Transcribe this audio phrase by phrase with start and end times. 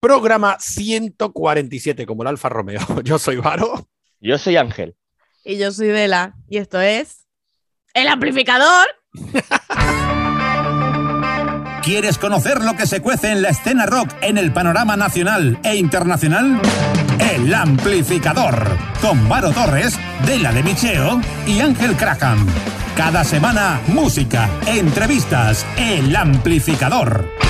[0.00, 2.80] Programa 147, como el Alfa Romeo.
[3.04, 3.88] Yo soy Varo.
[4.20, 4.96] Yo soy Ángel.
[5.44, 6.34] Y yo soy Dela.
[6.48, 7.26] Y esto es.
[7.94, 8.86] ¡El amplificador!
[11.82, 15.76] ¿Quieres conocer lo que se cuece en la escena rock en el panorama nacional e
[15.76, 16.60] internacional?
[17.18, 22.46] El Amplificador, con Varo Torres, Dela de Micheo y Ángel Crackham.
[22.94, 27.47] Cada semana, música, entrevistas, El Amplificador.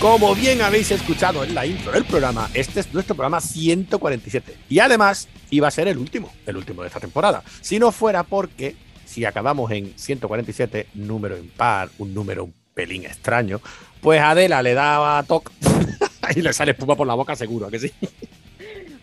[0.00, 4.54] Como bien habéis escuchado en la intro del programa, este es nuestro programa 147.
[4.68, 7.42] Y además iba a ser el último, el último de esta temporada.
[7.62, 13.60] Si no fuera porque, si acabamos en 147, número impar, un número un pelín extraño,
[14.02, 15.50] pues Adela le daba toc
[16.36, 17.92] y le sale espuma por la boca seguro, que sí.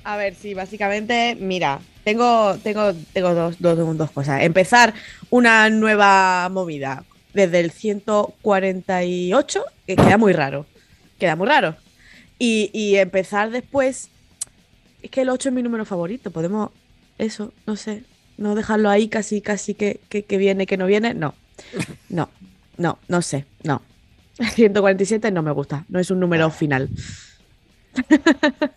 [0.04, 4.44] A ver, sí, básicamente, mira, tengo, tengo, tengo dos, dos, dos cosas.
[4.44, 4.94] Empezar
[5.32, 10.68] una nueva movida desde el 148, que queda muy raro.
[11.24, 11.78] Queda muy raro.
[12.38, 14.10] Y, y empezar después.
[15.02, 16.32] Es que el 8 es mi número favorito.
[16.32, 16.72] Podemos.
[17.18, 18.04] Eso, no sé.
[18.38, 21.14] No dejarlo ahí casi, casi que, que, que viene, que no viene.
[21.14, 21.34] No.
[22.10, 22.28] No.
[22.76, 23.46] No, no sé.
[23.64, 23.82] No.
[24.54, 25.86] 147 no me gusta.
[25.88, 26.90] No es un número final.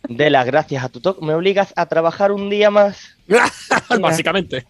[0.08, 3.16] De las gracias a tu toque, me obligas a trabajar un día más.
[4.00, 4.68] Básicamente.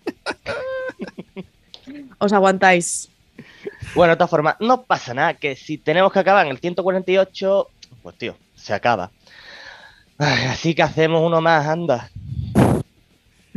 [2.17, 3.11] Os aguantáis.
[3.95, 7.69] Bueno, de todas formas, no pasa nada, que si tenemos que acabar en el 148,
[8.03, 9.11] pues tío, se acaba.
[10.19, 12.11] Ay, así que hacemos uno más, anda.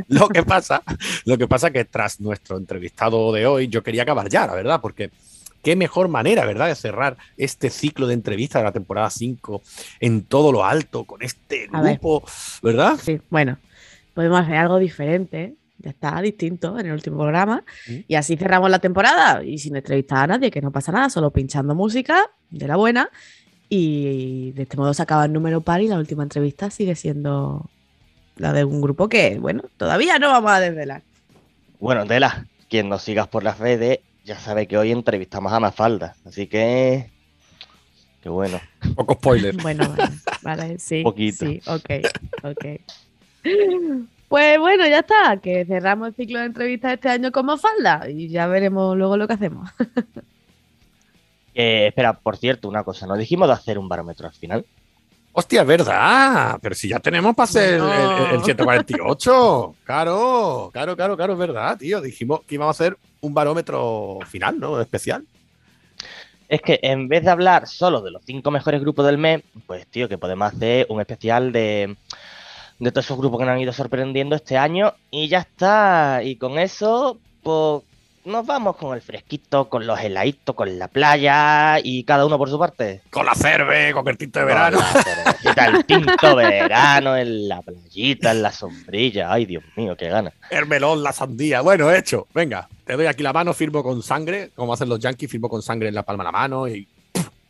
[0.07, 0.81] Lo que pasa,
[1.25, 4.79] lo que pasa que tras nuestro entrevistado de hoy, yo quería acabar ya, la verdad,
[4.81, 5.11] porque
[5.61, 9.61] qué mejor manera, ¿verdad?, de cerrar este ciclo de entrevistas de la temporada 5
[9.99, 11.81] en todo lo alto, con este ver.
[11.81, 12.23] grupo,
[12.61, 12.97] ¿verdad?
[13.01, 13.57] Sí, bueno,
[14.13, 15.55] podemos hacer algo diferente.
[15.79, 17.63] Ya está distinto en el último programa.
[18.07, 21.31] Y así cerramos la temporada y sin entrevistar a nadie, que no pasa nada, solo
[21.31, 23.09] pinchando música de la buena.
[23.69, 27.69] Y de este modo se acaba el número par y la última entrevista sigue siendo
[28.35, 31.03] la de un grupo que, bueno, todavía no vamos a desvelar.
[31.79, 36.15] Bueno, Dela, quien nos sigas por las redes ya sabe que hoy entrevistamos a Mafalda,
[36.25, 37.09] así que...
[38.21, 38.59] Qué bueno.
[38.95, 39.55] Poco spoiler.
[39.61, 41.03] Bueno, vale, vale, sí.
[41.03, 41.45] Poquito.
[41.45, 41.89] Sí, ok,
[42.43, 42.65] ok.
[44.29, 48.29] Pues bueno, ya está, que cerramos el ciclo de entrevistas este año como falda y
[48.29, 49.69] ya veremos luego lo que hacemos.
[51.55, 54.65] Eh, espera, por cierto, una cosa, nos dijimos de hacer un barómetro al final.
[55.33, 56.57] Hostia, es verdad.
[56.61, 58.27] Pero si ya tenemos para hacer el, No.
[58.27, 59.75] el- el 148.
[59.83, 61.99] Claro, claro, claro, claro, es verdad, tío.
[61.99, 64.79] Dijimos que íbamos a hacer un barómetro final, ¿no?
[64.79, 65.25] Especial.
[66.47, 69.85] Es que en vez de hablar solo de los cinco mejores grupos del mes, pues
[69.87, 71.97] tío, que podemos hacer un especial de,
[72.79, 76.21] de todos esos grupos que nos han ido sorprendiendo este año y ya está.
[76.23, 77.83] Y con eso, pues
[78.25, 82.49] nos vamos con el fresquito, con los heladitos, con la playa y cada uno por
[82.49, 83.01] su parte.
[83.09, 84.77] Con la cerve, con el tinto de verano.
[84.77, 89.31] Con la el tinto de verano, en la playita, en la sombrilla.
[89.31, 90.31] Ay, Dios mío, qué gana.
[90.49, 91.61] El melón, la sandía.
[91.61, 92.27] Bueno, hecho.
[92.33, 95.61] Venga, te doy aquí la mano, firmo con sangre, como hacen los yankees, firmo con
[95.61, 96.87] sangre en la palma de la mano y,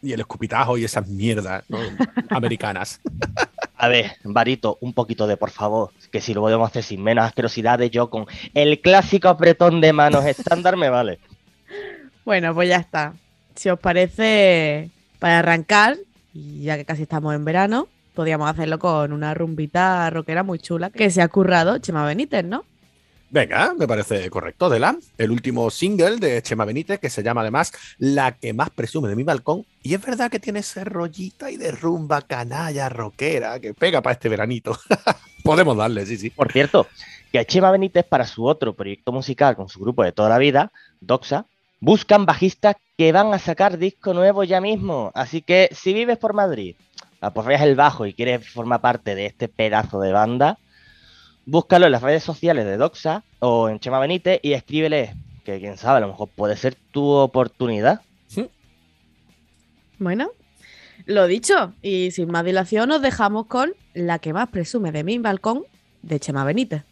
[0.02, 1.80] y el escupitajo y esas mierdas ¿no?
[2.30, 3.02] americanas.
[3.82, 7.24] A ver, Varito, un poquito de por favor, que si lo podemos hacer sin menos
[7.24, 11.20] asquerosidades, yo con el clásico apretón de manos estándar me vale.
[12.26, 13.14] Bueno, pues ya está.
[13.56, 15.98] Si os parece, para arrancar,
[16.32, 20.92] y ya que casi estamos en verano, podríamos hacerlo con una rumbita rockera muy chula
[20.92, 22.66] que se ha currado Chema Benítez, ¿no?
[23.32, 24.70] Venga, me parece correcto.
[24.70, 29.08] Dela, el último single de Chema Benítez, que se llama además La que más presume
[29.08, 29.68] de mi balcón.
[29.84, 34.14] Y es verdad que tiene ese rollito y de rumba canalla rockera que pega para
[34.14, 34.76] este veranito.
[35.44, 36.32] Podemos darle, sí, sí.
[36.32, 36.88] Por cierto,
[37.32, 40.40] que a Chema Benítez para su otro proyecto musical con su grupo de toda la
[40.40, 41.46] vida, Doxa,
[41.80, 45.12] buscan bajistas que van a sacar disco nuevo ya mismo.
[45.14, 46.76] Así que si vives por Madrid,
[47.22, 50.58] apoyas el bajo y quieres formar parte de este pedazo de banda,
[51.50, 55.78] búscalo en las redes sociales de Doxa o en Chema Benítez y escríbele, que quién
[55.78, 58.02] sabe, a lo mejor puede ser tu oportunidad.
[59.98, 60.32] Bueno,
[61.06, 65.18] lo dicho, y sin más dilación os dejamos con la que más presume de mi
[65.18, 65.66] balcón
[66.04, 66.84] de Chema Benítez.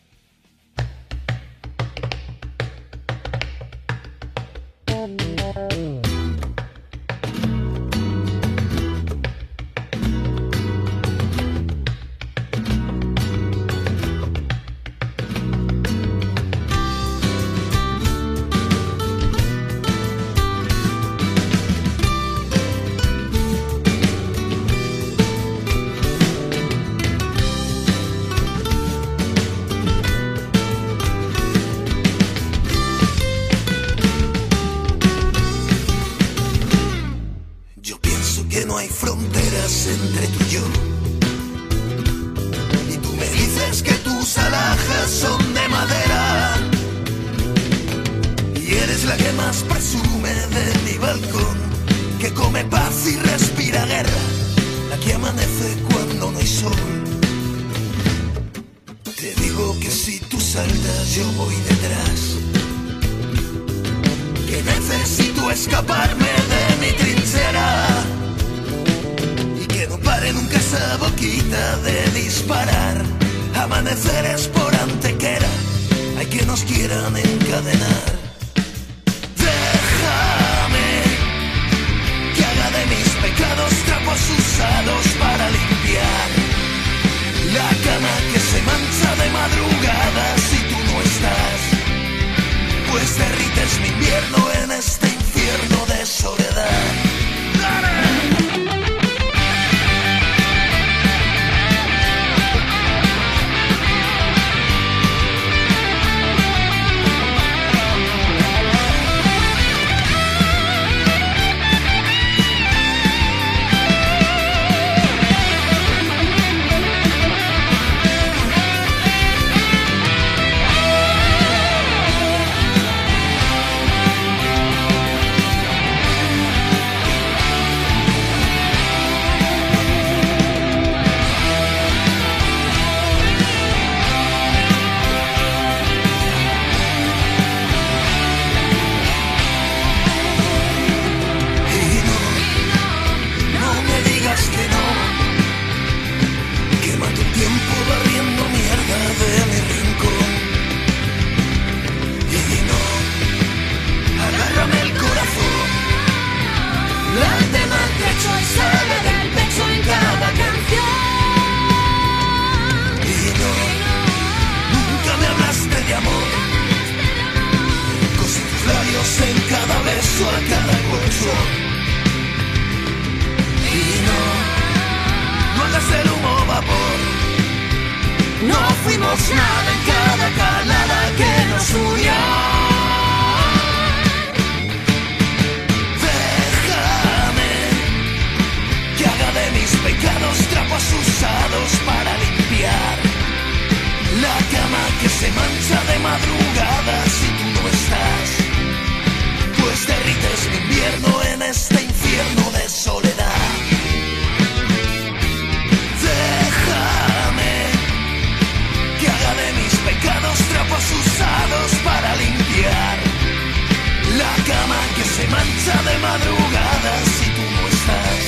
[216.18, 218.22] Mancha de madrugada si tú no estás.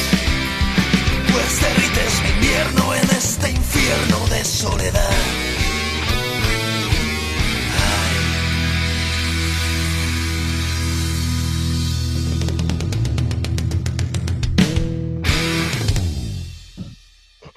[1.31, 5.09] Pues derrites mi invierno en este infierno de soledad.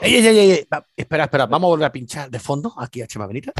[0.00, 0.66] Ey, ey, ey, ey,
[0.96, 3.52] Espera, espera, vamos a volver a pinchar de fondo aquí a Chema Benita.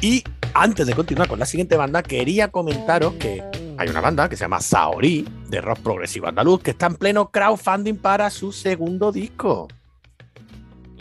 [0.00, 0.22] Y
[0.52, 3.42] antes de continuar con la siguiente banda, quería comentaros que
[3.78, 7.30] hay una banda que se llama Saori, de rock progresivo andaluz, que está en pleno
[7.30, 9.68] crowdfunding para su segundo disco.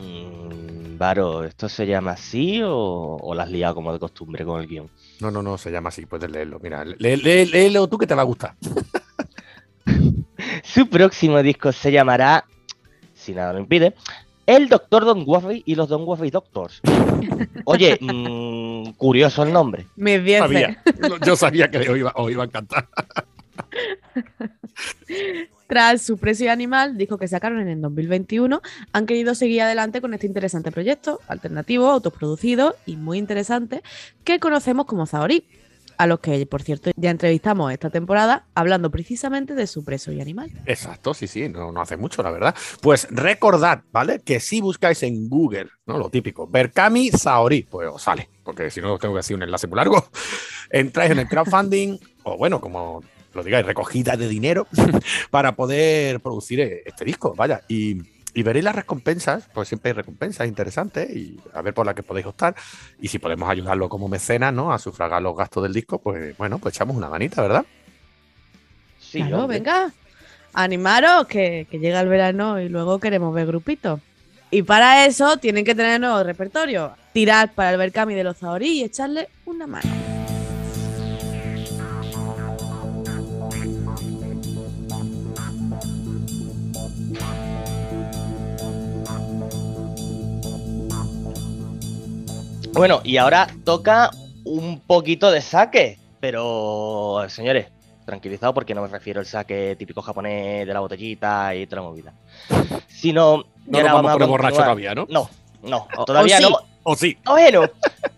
[0.01, 4.61] Mm, Varo, ¿esto se llama así o, o la has liado como de costumbre con
[4.61, 4.89] el guion?
[5.19, 6.59] No, no, no, se llama así, puedes leerlo.
[6.61, 8.55] Mira, lé- lé- léelo tú que te va a gustar.
[10.63, 12.45] Su próximo disco se llamará,
[13.13, 13.95] si nada lo impide,
[14.45, 16.81] El Doctor Don Waffy y los Don Waffy Doctors.
[17.65, 19.87] Oye, mm, curioso el nombre.
[19.95, 20.39] Dientes.
[20.39, 20.83] Sabía.
[21.25, 22.87] Yo sabía que os iba, os iba a encantar.
[25.67, 28.61] Tras su precio animal, disco que sacaron en el 2021,
[28.93, 33.81] han querido seguir adelante con este interesante proyecto, alternativo, autoproducido y muy interesante,
[34.23, 35.45] que conocemos como Zaori,
[35.97, 40.21] a los que, por cierto, ya entrevistamos esta temporada hablando precisamente de su preso y
[40.21, 40.51] animal.
[40.65, 42.55] Exacto, sí, sí, no, hace mucho, la verdad.
[42.81, 44.19] Pues recordad, ¿vale?
[44.19, 45.97] Que si buscáis en Google, ¿no?
[45.97, 49.67] Lo típico, Berkami Saori, pues os sale, porque si no tengo que decir un enlace
[49.67, 50.09] muy largo.
[50.69, 53.01] Entráis en el crowdfunding, o bueno, como
[53.35, 54.67] lo digáis, recogida de dinero
[55.29, 57.61] para poder producir eh, este disco, vaya.
[57.67, 57.97] Y,
[58.33, 62.03] y veréis las recompensas, pues siempre hay recompensas interesantes y a ver por las que
[62.03, 62.55] podéis optar.
[62.99, 64.73] Y si podemos ayudarlo como mecenas, ¿no?
[64.73, 67.65] A sufragar los gastos del disco, pues bueno, pues echamos una manita, ¿verdad?
[68.99, 69.59] Sí, claro, hombre.
[69.59, 69.91] venga,
[70.53, 73.99] animaros, que, que llega el verano y luego queremos ver grupitos.
[74.51, 76.93] Y para eso tienen que tener nuevo repertorio.
[77.13, 80.24] Tirad para el Berkami de los Zahorí y echarle una mano.
[92.75, 94.11] Bueno, y ahora toca
[94.43, 97.67] un poquito de saque, pero señores,
[98.05, 101.87] tranquilizados porque no me refiero al saque típico japonés de la botellita y toda la
[101.87, 102.13] movida.
[102.89, 103.45] Sino.
[103.65, 105.07] No nos vamos a poner borrachos todavía, ¿no?
[105.09, 105.29] No,
[105.63, 106.49] no, todavía o sí.
[106.49, 106.57] no.
[106.83, 107.17] ¿O sí?
[107.23, 107.61] Bueno,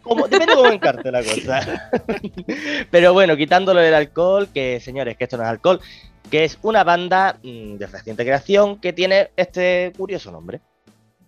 [0.01, 1.91] como, depende de cómo encarte la cosa.
[2.91, 5.79] Pero bueno, quitándolo del alcohol, que señores, que esto no es alcohol,
[6.31, 10.61] que es una banda mm, de reciente creación que tiene este curioso nombre.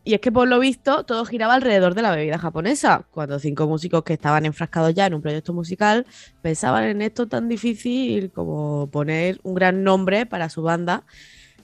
[0.09, 3.67] Y es que por lo visto todo giraba alrededor de la bebida japonesa, cuando cinco
[3.67, 6.07] músicos que estaban enfrascados ya en un proyecto musical
[6.41, 11.03] pensaban en esto tan difícil como poner un gran nombre para su banda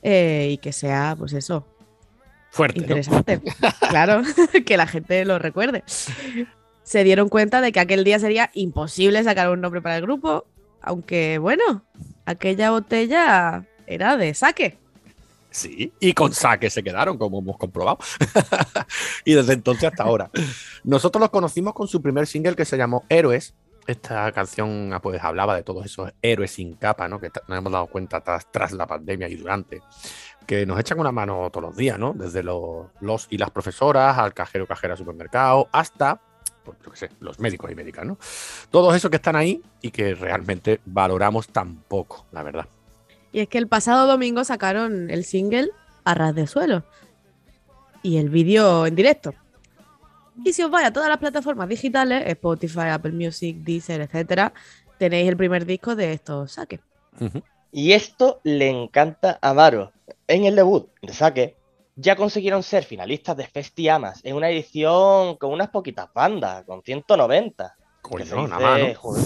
[0.03, 1.65] eh, y que sea, pues eso,
[2.51, 2.81] Fuerte.
[2.81, 2.83] ¿no?
[2.83, 3.41] interesante.
[3.89, 4.21] claro,
[4.63, 5.83] que la gente lo recuerde.
[6.83, 10.45] Se dieron cuenta de que aquel día sería imposible sacar un nombre para el grupo,
[10.81, 11.83] aunque bueno,
[12.27, 14.77] aquella botella era de saque.
[15.55, 17.97] Sí, y con saque se quedaron, como hemos comprobado.
[19.23, 20.29] y desde entonces hasta ahora.
[20.83, 23.55] Nosotros los conocimos con su primer single que se llamó Héroes.
[23.87, 27.21] Esta canción ah, pues hablaba de todos esos héroes sin capa, ¿no?
[27.21, 29.81] Que nos hemos dado cuenta tras, tras la pandemia y durante.
[30.45, 32.11] Que nos echan una mano todos los días, ¿no?
[32.11, 36.19] Desde los, los y las profesoras, al cajero, cajera, supermercado, hasta,
[36.65, 38.17] pues, yo qué sé, los médicos y médicas, ¿no?
[38.71, 42.67] Todos esos que están ahí y que realmente valoramos tan poco, la verdad.
[43.35, 45.69] Y es que el pasado domingo sacaron el single
[46.05, 46.85] a ras de suelo
[48.01, 49.33] y el vídeo en directo.
[50.45, 54.53] Y si os vais a todas las plataformas digitales, Spotify, Apple Music, Deezer, etcétera,
[54.97, 56.79] tenéis el primer disco de estos saques.
[57.73, 59.91] Y esto le encanta a Maro.
[60.29, 61.57] En el debut de Saque,
[61.97, 67.75] ya consiguieron ser finalistas de Festiamas en una edición con unas poquitas bandas, con 190.
[68.01, 68.99] Coño, Que se nada dice, más, ¿no?
[69.01, 69.23] joder,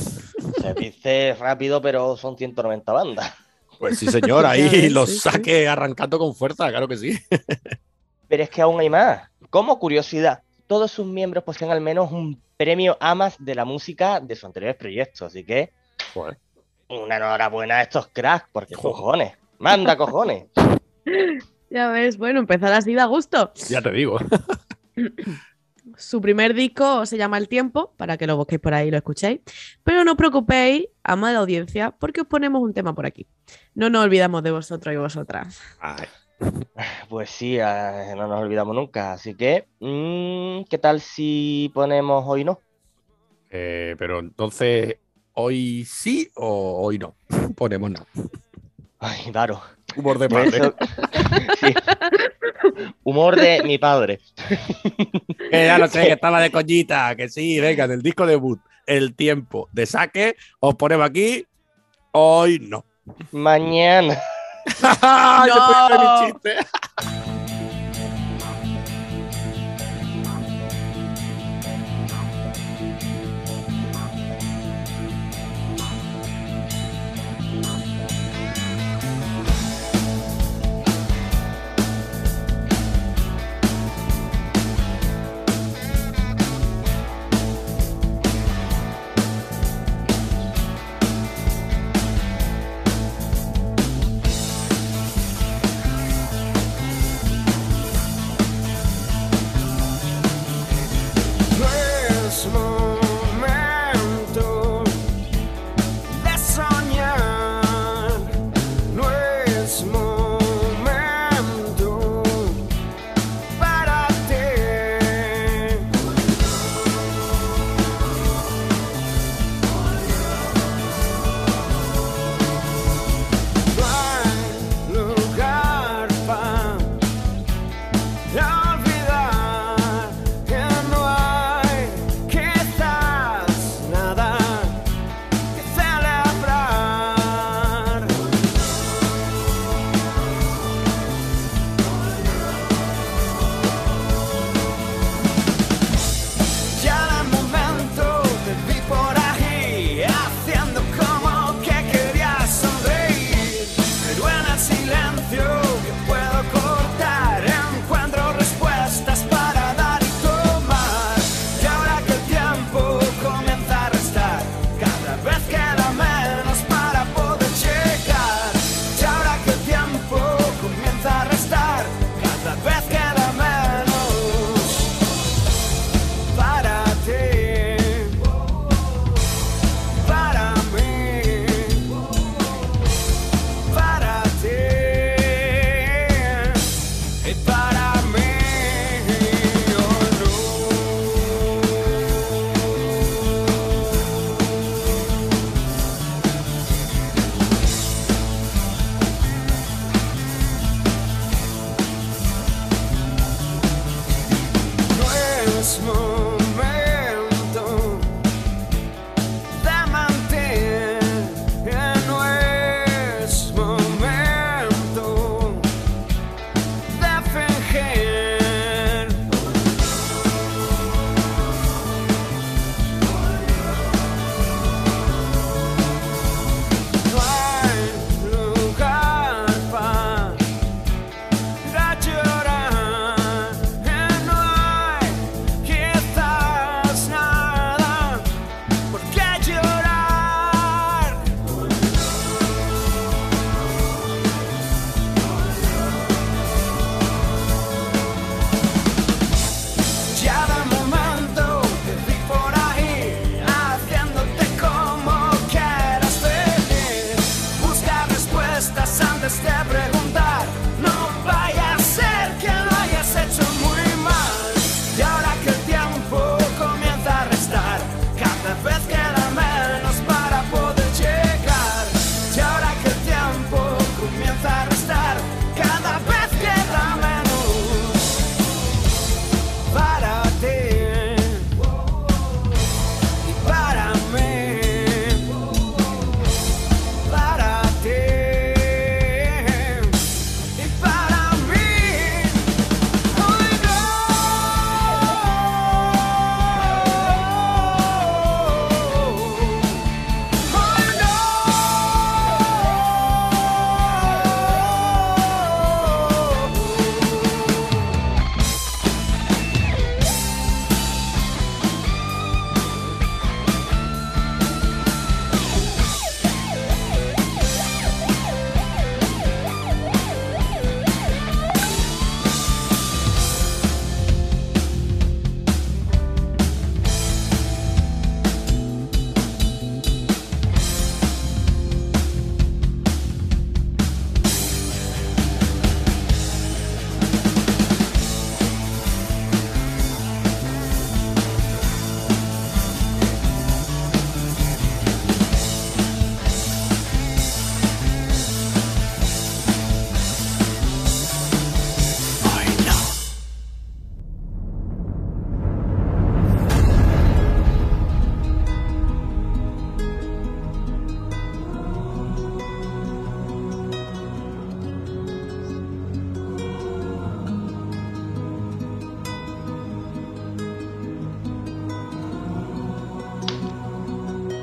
[0.61, 3.35] se dice rápido, pero son 190 bandas.
[3.79, 5.21] Pues sí, señor, ahí los sí, sí.
[5.21, 7.17] saque arrancando con fuerza, claro que sí.
[8.27, 9.29] Pero es que aún hay más.
[9.49, 14.35] Como curiosidad, todos sus miembros poseen al menos un premio AMAS de la música de
[14.35, 15.21] sus anteriores proyectos.
[15.23, 15.71] Así que
[16.13, 16.37] Joder.
[16.89, 18.95] una enhorabuena a estos cracks, porque Joder.
[18.95, 19.33] cojones.
[19.57, 20.45] Manda cojones.
[21.71, 23.53] Ya ves, bueno, empezar así da gusto.
[23.69, 24.17] Ya te digo.
[25.99, 28.97] Su primer disco se llama El Tiempo, para que lo busquéis por ahí y lo
[28.97, 29.41] escuchéis.
[29.83, 33.27] Pero no os preocupéis, ama de la audiencia, porque os ponemos un tema por aquí.
[33.75, 35.59] No nos olvidamos de vosotros y vosotras.
[35.79, 36.05] Ay,
[37.09, 39.11] Pues sí, eh, no nos olvidamos nunca.
[39.13, 42.59] Así que, mm, ¿qué tal si ponemos hoy no?
[43.51, 44.97] eh, pero entonces,
[45.33, 47.15] ¿hoy sí o hoy no?
[47.57, 48.05] Ponemos nada.
[48.99, 49.61] Ay, Daro.
[49.95, 50.57] Humor de padre.
[50.57, 50.75] eso-
[51.59, 51.73] sí.
[53.03, 54.19] Humor de mi padre.
[55.51, 57.15] Que ya lo sé, que estaba de coñita.
[57.15, 61.45] Que sí, venga, del disco debut, El Tiempo de Saque, os ponemos aquí.
[62.11, 62.85] Hoy no.
[63.31, 64.17] Mañana.
[64.81, 66.65] ¡Yo puedo hacer
[67.03, 67.18] No.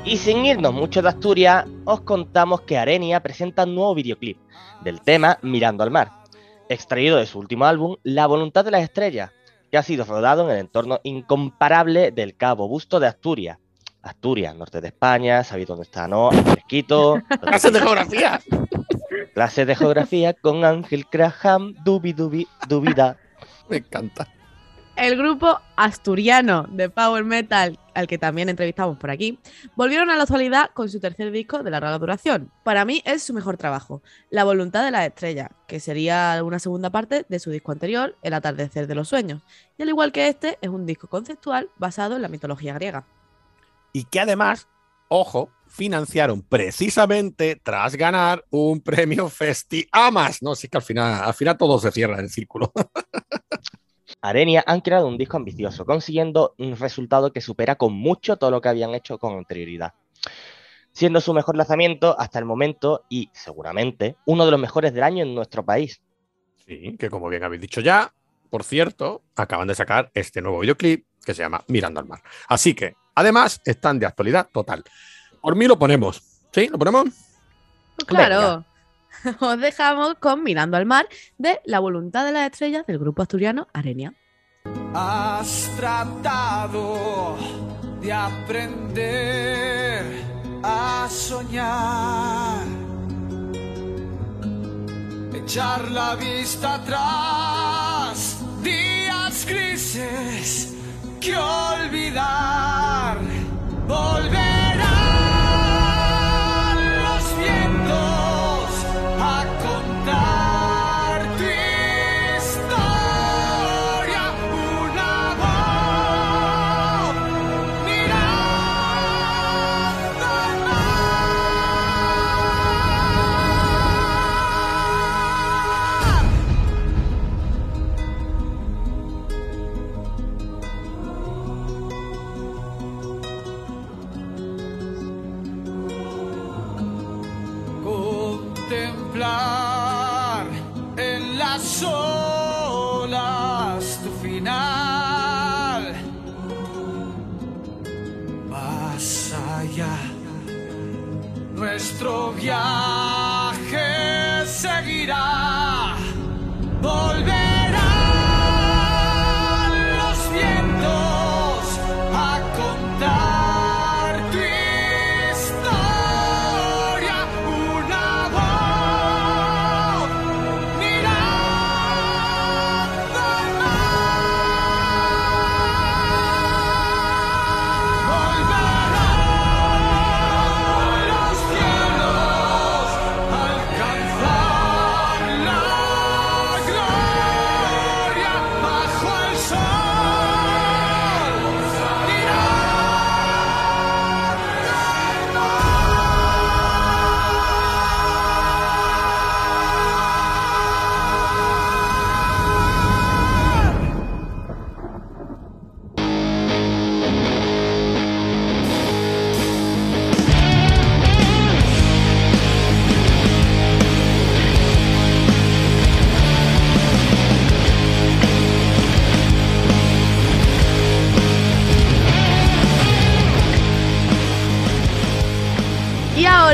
[0.07, 4.37] Y sin irnos mucho de Asturias, os contamos que Arenia presenta un nuevo videoclip
[4.81, 6.23] del tema Mirando al Mar,
[6.69, 9.31] extraído de su último álbum La Voluntad de las Estrellas,
[9.69, 13.57] que ha sido rodado en el entorno incomparable del Cabo Busto de Asturias.
[14.01, 16.31] Asturias, norte de España, sabéis dónde está, ¿no?
[16.31, 17.21] Fresquito.
[17.41, 18.39] Clases de geografía.
[19.33, 23.17] Clases de geografía con Ángel Graham, dubi dubi dubida.
[23.67, 24.25] Me encanta.
[24.97, 29.37] El grupo asturiano de Power Metal, al que también entrevistamos por aquí,
[29.75, 32.51] volvieron a la actualidad con su tercer disco de larga duración.
[32.63, 36.89] Para mí es su mejor trabajo, La Voluntad de la Estrella, que sería una segunda
[36.89, 39.43] parte de su disco anterior, El Atardecer de los Sueños.
[39.77, 43.05] Y al igual que este, es un disco conceptual basado en la mitología griega.
[43.93, 44.67] Y que además,
[45.09, 50.41] ojo, financiaron precisamente tras ganar un premio Festi Amas.
[50.41, 52.73] No, sí que al final, al final todo se cierra en el círculo.
[54.21, 58.61] Arenia han creado un disco ambicioso, consiguiendo un resultado que supera con mucho todo lo
[58.61, 59.93] que habían hecho con anterioridad.
[60.91, 65.23] Siendo su mejor lanzamiento hasta el momento y seguramente uno de los mejores del año
[65.23, 66.01] en nuestro país.
[66.65, 68.11] Sí, que como bien habéis dicho ya,
[68.49, 72.21] por cierto, acaban de sacar este nuevo videoclip que se llama Mirando al Mar.
[72.47, 74.83] Así que, además, están de actualidad total.
[75.41, 76.21] Por mí lo ponemos.
[76.51, 76.67] ¿Sí?
[76.69, 77.09] ¿Lo ponemos?
[77.95, 78.65] Pues claro,
[79.39, 83.67] os dejamos con Mirando al Mar de La Voluntad de las Estrellas del grupo asturiano
[83.73, 84.13] Arenia.
[84.93, 87.37] Has tratado
[88.01, 90.05] de aprender
[90.63, 92.65] a soñar,
[95.33, 100.75] echar la vista atrás, días grises
[101.19, 103.17] que olvidar,
[103.87, 104.66] volverán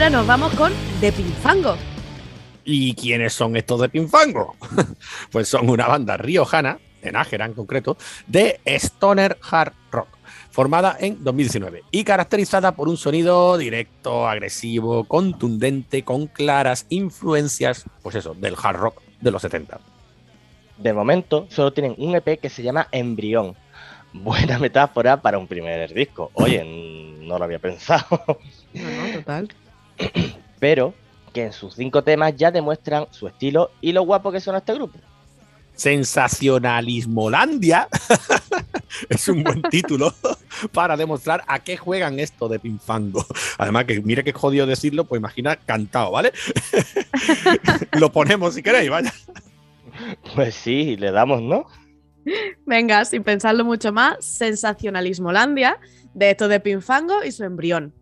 [0.04, 1.78] ahora nos vamos con The Pinfango.
[2.66, 4.54] ¿Y quiénes son estos de Pinfango?
[5.32, 7.96] pues son una banda riojana, de Nájera en concreto,
[8.28, 10.10] de Stoner Hard Rock,
[10.52, 18.16] formada en 2019 y caracterizada por un sonido directo, agresivo, contundente, con claras influencias, pues
[18.16, 19.80] eso, del hard rock de los 70.
[20.80, 23.56] De momento, solo tienen un EP que se llama Embrión.
[24.12, 26.30] Buena metáfora para un primer disco.
[26.34, 26.62] Oye,
[27.22, 28.06] no lo había pensado.
[28.74, 29.50] No, no, total.
[30.60, 30.94] Pero
[31.34, 34.74] que en sus cinco temas ya demuestran su estilo y lo guapo que son este
[34.74, 35.00] grupo.
[35.76, 37.88] Sensacionalismolandia
[39.10, 40.14] es un buen título
[40.72, 43.26] para demostrar a qué juegan esto de Pinfango.
[43.58, 46.32] Además, que mire que jodido decirlo, pues imagina cantado, ¿vale?
[47.94, 49.14] Lo ponemos si queréis, vaya.
[50.36, 51.66] Pues sí, le damos, ¿no?
[52.66, 55.80] Venga, sin pensarlo mucho más, Sensacionalismolandia
[56.14, 57.94] de esto de Pinfango y su embrión.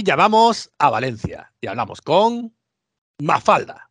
[0.00, 2.56] Hoy llamamos a Valencia y hablamos con
[3.18, 3.90] Mafalda.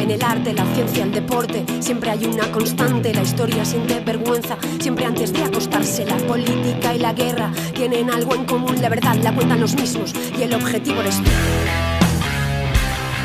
[0.00, 3.14] En el arte, la ciencia, el deporte, siempre hay una constante.
[3.14, 6.04] La historia siente vergüenza, siempre antes de acostarse.
[6.06, 8.82] La política y la guerra tienen algo en común.
[8.82, 11.20] La verdad la cuentan los mismos y el objetivo es.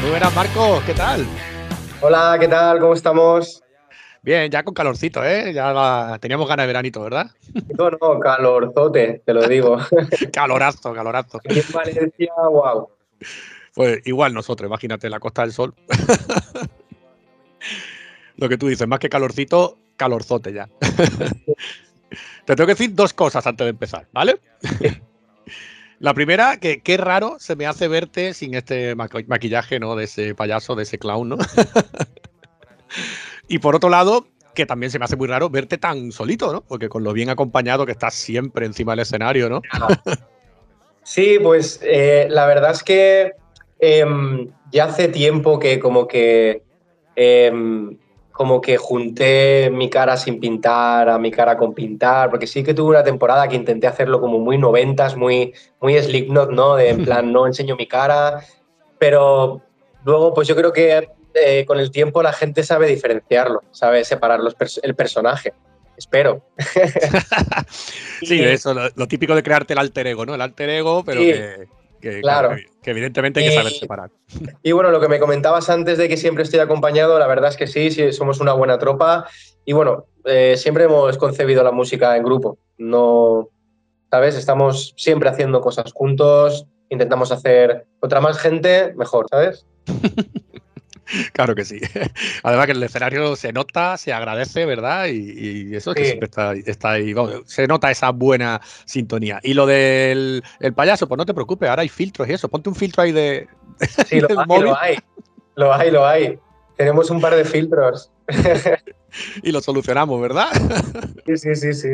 [0.01, 1.25] Muy buenas, Marcos, ¿qué tal?
[2.01, 2.79] Hola, ¿qué tal?
[2.79, 3.60] ¿Cómo estamos?
[4.23, 5.51] Bien, ya con calorcito, ¿eh?
[5.53, 7.31] Ya la- teníamos ganas de veranito, ¿verdad?
[7.77, 9.77] No, no, calorzote, te lo digo.
[10.33, 11.39] Calorazo, calorazo.
[11.39, 12.87] Aquí en Valencia, wow.
[13.73, 15.73] Pues igual nosotros, imagínate la Costa del Sol.
[18.37, 20.69] Lo que tú dices, más que calorcito, calorzote ya.
[22.45, 24.39] Te tengo que decir dos cosas antes de empezar, ¿vale?
[25.99, 29.95] La primera, que qué raro se me hace verte sin este maqui- maquillaje, ¿no?
[29.95, 31.37] De ese payaso, de ese clown, ¿no?
[33.51, 36.61] Y por otro lado, que también se me hace muy raro verte tan solito, ¿no?
[36.61, 39.61] Porque con lo bien acompañado que estás siempre encima del escenario, ¿no?
[41.03, 43.31] Sí, pues eh, la verdad es que
[43.79, 46.61] em, ya hace tiempo que como que
[47.15, 47.97] em,
[48.31, 52.75] como que junté mi cara sin pintar a mi cara con pintar, porque sí que
[52.75, 56.75] tuve una temporada que intenté hacerlo como muy noventas, muy, muy Slipknot, ¿no?
[56.75, 58.43] De en plan, no enseño mi cara,
[58.99, 59.61] pero
[60.05, 64.39] luego pues yo creo que eh, con el tiempo la gente sabe diferenciarlo, sabe separar
[64.39, 65.53] los pers- el personaje,
[65.97, 66.43] espero.
[68.23, 70.35] Sí, eso, lo, lo típico de crearte el alter ego, ¿no?
[70.35, 71.67] El alter ego, pero Sí, que,
[72.01, 72.55] que, claro.
[72.55, 74.09] que- que evidentemente hay que Y- saber separar.
[74.63, 77.57] Y bueno, lo que me comentabas antes de que siempre estoy acompañado, la verdad es
[77.57, 79.27] que sí, sí somos una buena tropa.
[79.65, 82.57] Y bueno, eh, siempre hemos concebido la música en grupo.
[82.77, 83.49] No,
[84.09, 84.35] ¿sabes?
[84.35, 89.65] Estamos siempre haciendo cosas juntos, intentamos hacer contra más gente, mejor, ¿sabes?
[91.33, 91.79] Claro que sí.
[92.43, 95.07] Además que el escenario se nota, se agradece, ¿verdad?
[95.07, 96.07] Y, y eso es que Sí.
[96.09, 97.13] siempre está, está ahí.
[97.13, 99.39] vamos, se nota esa buena sintonía.
[99.43, 102.49] Y lo del el payaso, pues no te preocupes, ahora hay filtros y eso.
[102.49, 103.47] Ponte un filtro ahí de.
[104.07, 104.97] Sí, lo hay, móvil lo hay.
[105.55, 106.39] Lo hay, lo hay.
[106.77, 108.11] Tenemos un par de filtros.
[109.43, 110.47] y lo solucionamos, ¿verdad?
[111.25, 111.89] Sí, sí, sí, sí.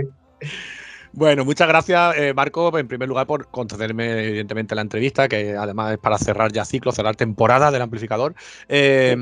[1.13, 5.93] Bueno, muchas gracias, eh, Marco, en primer lugar, por concederme, evidentemente, la entrevista, que además
[5.93, 8.35] es para cerrar ya ciclo, cerrar temporada del amplificador.
[8.67, 9.15] Eh,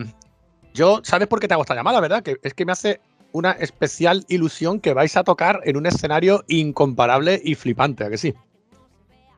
[0.74, 2.22] yo, ¿sabes por qué te hago esta llamada, verdad?
[2.22, 3.00] Que es que me hace
[3.32, 8.18] una especial ilusión que vais a tocar en un escenario incomparable y flipante, ¿a que
[8.18, 8.34] sí?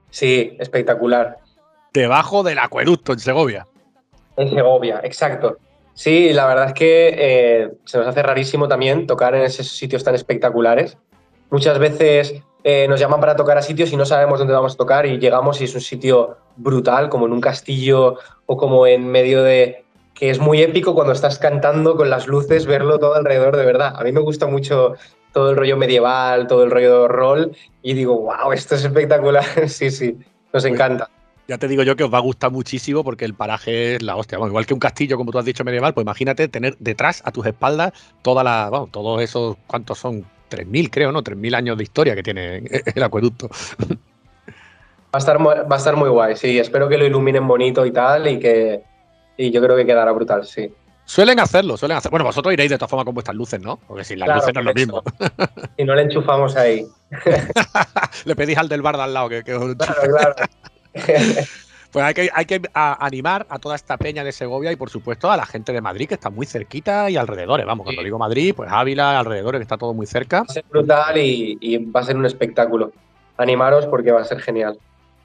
[0.09, 1.37] Sí, espectacular.
[1.93, 3.67] Debajo del acueducto en Segovia.
[4.35, 5.57] En Segovia, exacto.
[5.93, 10.03] Sí, la verdad es que eh, se nos hace rarísimo también tocar en esos sitios
[10.03, 10.95] tan espectaculares.
[11.49, 14.77] Muchas veces eh, nos llaman para tocar a sitios y no sabemos dónde vamos a
[14.77, 19.07] tocar y llegamos y es un sitio brutal, como en un castillo o como en
[19.07, 19.85] medio de...
[20.13, 23.93] que es muy épico cuando estás cantando con las luces, verlo todo alrededor de verdad.
[23.95, 24.95] A mí me gusta mucho
[25.31, 29.45] todo el rollo medieval, todo el rollo de rol y digo, wow, esto es espectacular.
[29.69, 30.17] sí, sí,
[30.51, 31.09] nos encanta.
[31.47, 34.17] Ya te digo yo que os va a gustar muchísimo porque el paraje es la
[34.17, 34.37] hostia.
[34.37, 37.45] Igual que un castillo, como tú has dicho, medieval, pues imagínate tener detrás, a tus
[37.45, 40.25] espaldas, toda la, vamos, todos esos, ¿cuántos son?
[40.49, 41.23] 3.000, creo, ¿no?
[41.23, 42.63] 3.000 años de historia que tiene
[42.95, 43.49] el acueducto.
[43.49, 43.97] Va
[45.13, 46.59] a, estar, va a estar muy guay, sí.
[46.59, 48.83] Espero que lo iluminen bonito y tal y que
[49.37, 50.73] y yo creo que quedará brutal, sí.
[51.05, 52.11] Suelen hacerlo, suelen hacer.
[52.11, 53.77] Bueno, vosotros iréis de todas formas con vuestras luces, ¿no?
[53.87, 55.03] Porque sin las Claro, luces no es lo mismo.
[55.77, 56.85] Y no le enchufamos ahí.
[58.25, 60.35] Le pedís al del bar de al lado que, que os Claro, claro.
[61.97, 64.91] Pues hay que, hay que a- animar a toda esta peña de Segovia y, por
[64.91, 67.65] supuesto, a la gente de Madrid, que está muy cerquita y alrededores.
[67.65, 70.41] Vamos, cuando digo Madrid, pues Ávila, alrededores, que está todo muy cerca.
[70.41, 72.91] va a ser brutal y, y va a ser un espectáculo.
[73.37, 74.77] Animaros porque va a ser genial.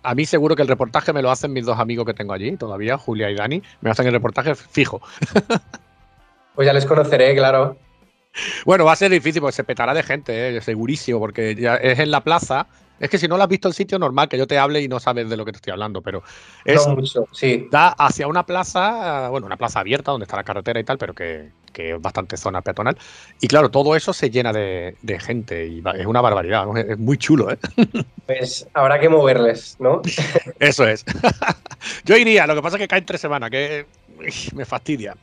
[0.03, 2.57] A mí seguro que el reportaje me lo hacen mis dos amigos que tengo allí
[2.57, 3.63] todavía, Julia y Dani.
[3.83, 5.03] Me hacen el reportaje fijo.
[6.55, 7.77] Pues ya les conoceré, claro.
[8.65, 10.61] Bueno, va a ser difícil porque se petará de gente, ¿eh?
[10.63, 12.67] segurísimo, porque ya es en la plaza.
[13.01, 14.87] Es que si no lo has visto el sitio, normal que yo te hable y
[14.87, 16.23] no sabes de lo que te estoy hablando, pero
[16.65, 17.67] es No mucho, sí.
[17.71, 21.13] da hacia una plaza, bueno, una plaza abierta donde está la carretera y tal, pero
[21.13, 22.97] que, que es bastante zona peatonal.
[23.41, 26.77] Y claro, todo eso se llena de, de gente y es una barbaridad, ¿no?
[26.77, 27.59] es, muy chulo, ¿eh?
[28.27, 30.01] Pues habrá que moverles, ¿no?
[30.61, 31.05] Eso es.
[32.05, 33.87] Yo iría, lo que pasa es que cae entre semanas, que
[34.55, 35.17] me fastidia.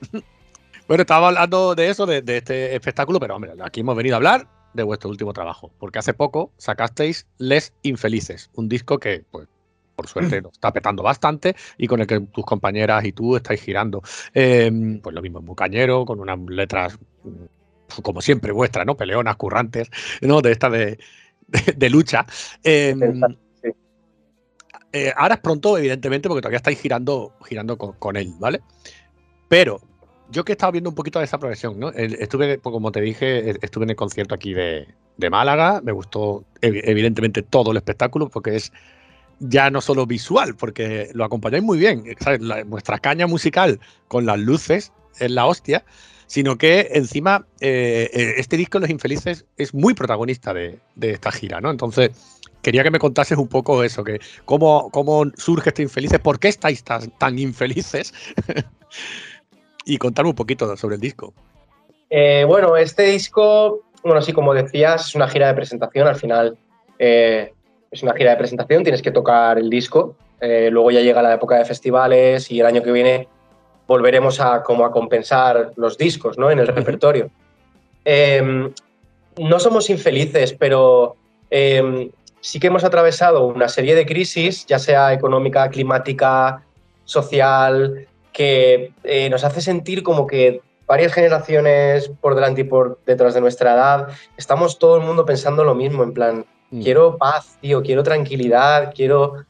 [0.86, 4.18] Bueno, estaba hablando de eso, de, de este espectáculo, pero hombre, aquí hemos venido a
[4.18, 9.48] hablar de vuestro último trabajo, porque hace poco sacasteis Les Infelices, un disco que, pues,
[9.96, 13.62] por suerte nos está petando bastante y con el que tus compañeras y tú estáis
[13.62, 14.02] girando.
[14.34, 18.96] Eh, pues lo mismo, en Bucañero, con unas letras, mm, como siempre, vuestras, ¿no?
[18.96, 19.90] Peleonas, currantes,
[20.22, 20.42] ¿no?
[20.42, 21.00] De esta de,
[21.48, 22.26] de- de lucha.
[22.64, 22.96] Eh,
[23.62, 23.70] Sí.
[24.94, 28.62] eh, ahora es pronto, evidentemente, porque todavía estáis girando, girando con, con él, ¿vale?
[29.48, 29.82] Pero
[30.32, 31.90] yo que he estado viendo un poquito de esa progresión, ¿no?
[31.90, 34.88] Estuve, pues, como te dije, e- estuve en el concierto aquí de,
[35.30, 35.82] Málaga.
[35.84, 38.72] Me gustó, ev- evidentemente, todo el espectáculo, porque es
[39.40, 42.04] ya no solo visual, porque lo acompañáis muy bien.
[42.20, 42.42] ¿sabes?
[42.42, 45.84] La- vuestra caña musical con las luces es la hostia,
[46.28, 51.60] sino que encima eh, eh, este disco Los Infelices es muy protagonista de, esta gira,
[51.60, 51.72] ¿no?
[51.72, 52.12] Entonces,
[52.62, 56.50] quería que me contases un poco eso, que cómo, cómo surge este Infelices, por qué
[56.50, 58.14] estáis tan infelices
[59.90, 61.34] y contarme un poquito sobre el disco.
[62.10, 66.08] Eh, bueno, este disco, bueno, sí, como decías, es una gira de presentación.
[66.08, 66.58] Al final
[66.98, 67.52] eh,
[67.92, 70.16] es una gira de presentación, tienes que tocar el disco.
[70.42, 73.28] Eh, luego ya llega la época de festivales y el año que viene
[73.88, 76.52] volveremos a, como a compensar los discos ¿no?
[76.52, 77.30] en el repertorio.
[78.06, 78.72] Eh,
[79.38, 81.16] no somos infelices, pero
[81.50, 86.64] eh, sí que hemos atravesado una serie de crisis, ya sea económica, climática,
[87.06, 88.08] social,
[88.40, 93.42] que eh, nos hace sentir como que varias generaciones por delante y por detrás de
[93.42, 96.84] nuestra edad, estamos todo el mundo pensando lo mismo, en plan, Mm.
[96.84, 99.46] quiero paz, tío, quiero tranquilidad, quiero,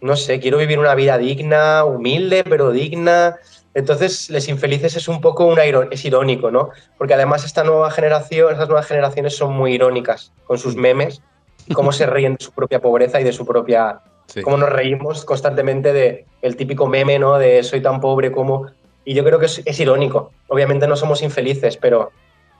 [0.00, 3.36] no sé, quiero vivir una vida digna, humilde, pero digna.
[3.74, 6.70] Entonces, Les Infelices es un poco una es irónico, ¿no?
[6.98, 11.22] Porque además esta nueva generación, estas nuevas generaciones son muy irónicas con sus memes
[11.66, 14.42] y cómo se ríen de su propia pobreza y de su propia Sí.
[14.42, 17.38] cómo nos reímos constantemente de el típico meme, ¿no?
[17.38, 18.66] De soy tan pobre como...
[19.04, 20.32] Y yo creo que es, es irónico.
[20.48, 22.10] Obviamente no somos infelices, pero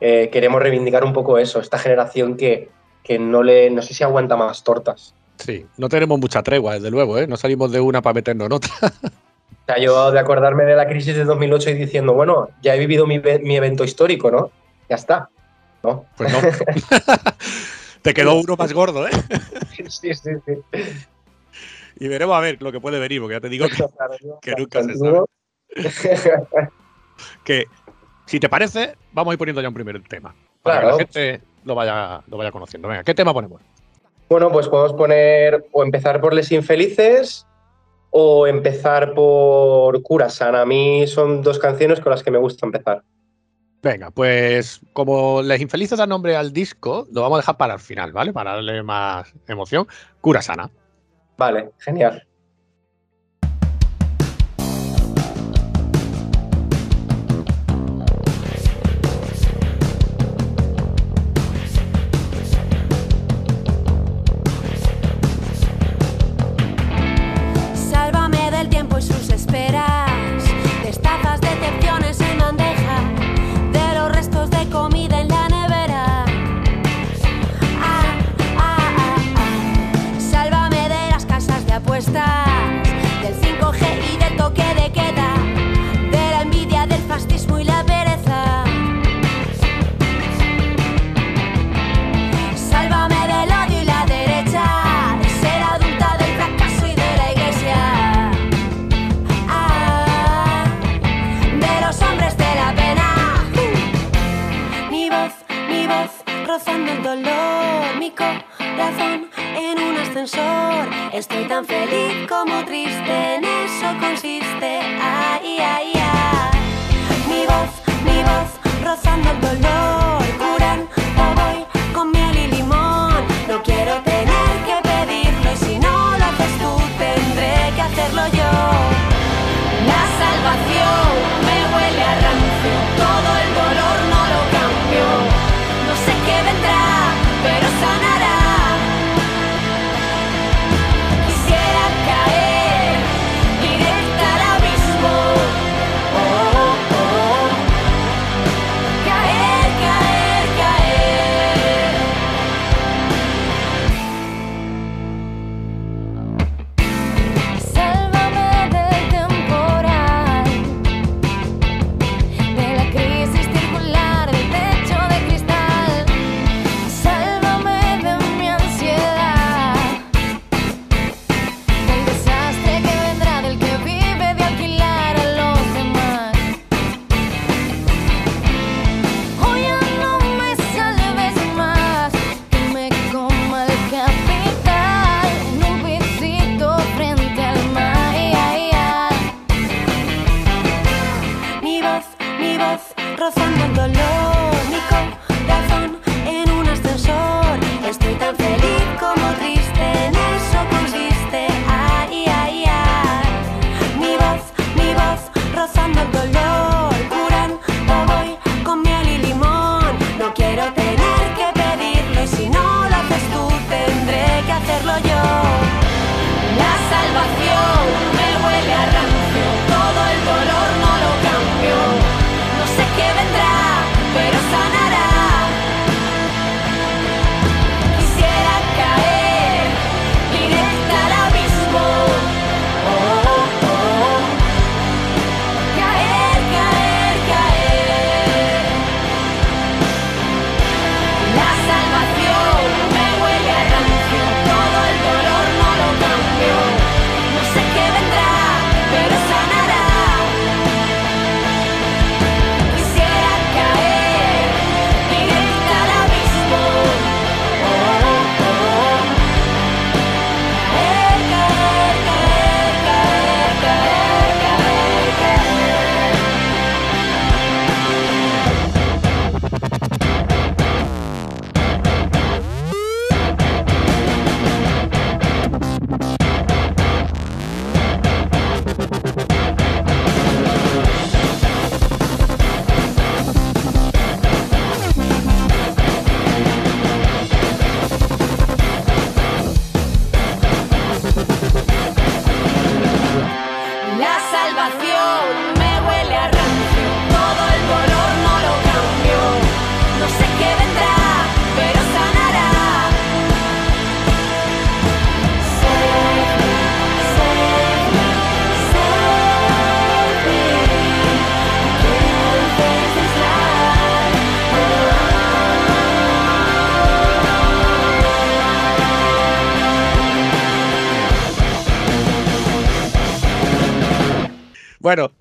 [0.00, 2.68] eh, queremos reivindicar un poco eso, esta generación que,
[3.02, 5.14] que no le, no sé si aguanta más tortas.
[5.38, 7.26] Sí, no tenemos mucha tregua, desde luego, ¿eh?
[7.26, 8.70] No salimos de una para meternos en otra.
[9.50, 12.78] O sea, yo de acordarme de la crisis de 2008 y diciendo, bueno, ya he
[12.78, 14.50] vivido mi, mi evento histórico, ¿no?
[14.90, 15.30] Ya está.
[15.82, 16.04] ¿No?
[16.18, 16.38] Pues no.
[18.02, 19.10] Te quedó uno más gordo, ¿eh?
[19.88, 20.52] sí, sí, sí.
[21.98, 23.76] Y veremos a ver lo que puede venir, porque ya te digo que,
[24.42, 25.28] que nunca se Santudo.
[27.44, 27.66] que,
[28.26, 30.34] si te parece, vamos a ir poniendo ya un primer tema.
[30.62, 30.96] Para Claro.
[30.96, 32.88] que la gente lo vaya, lo vaya conociendo.
[32.88, 33.60] Venga, ¿qué tema ponemos?
[34.28, 37.46] Bueno, pues podemos poner o empezar por Les Infelices
[38.10, 40.54] o empezar por Curasan.
[40.54, 43.02] A mí son dos canciones con las que me gusta empezar.
[43.82, 47.80] Venga, pues como Les Infelices da nombre al disco, lo vamos a dejar para el
[47.80, 48.32] final, ¿vale?
[48.32, 49.86] Para darle más emoción.
[50.22, 50.70] Cura sana.
[51.36, 52.22] Vale, genial.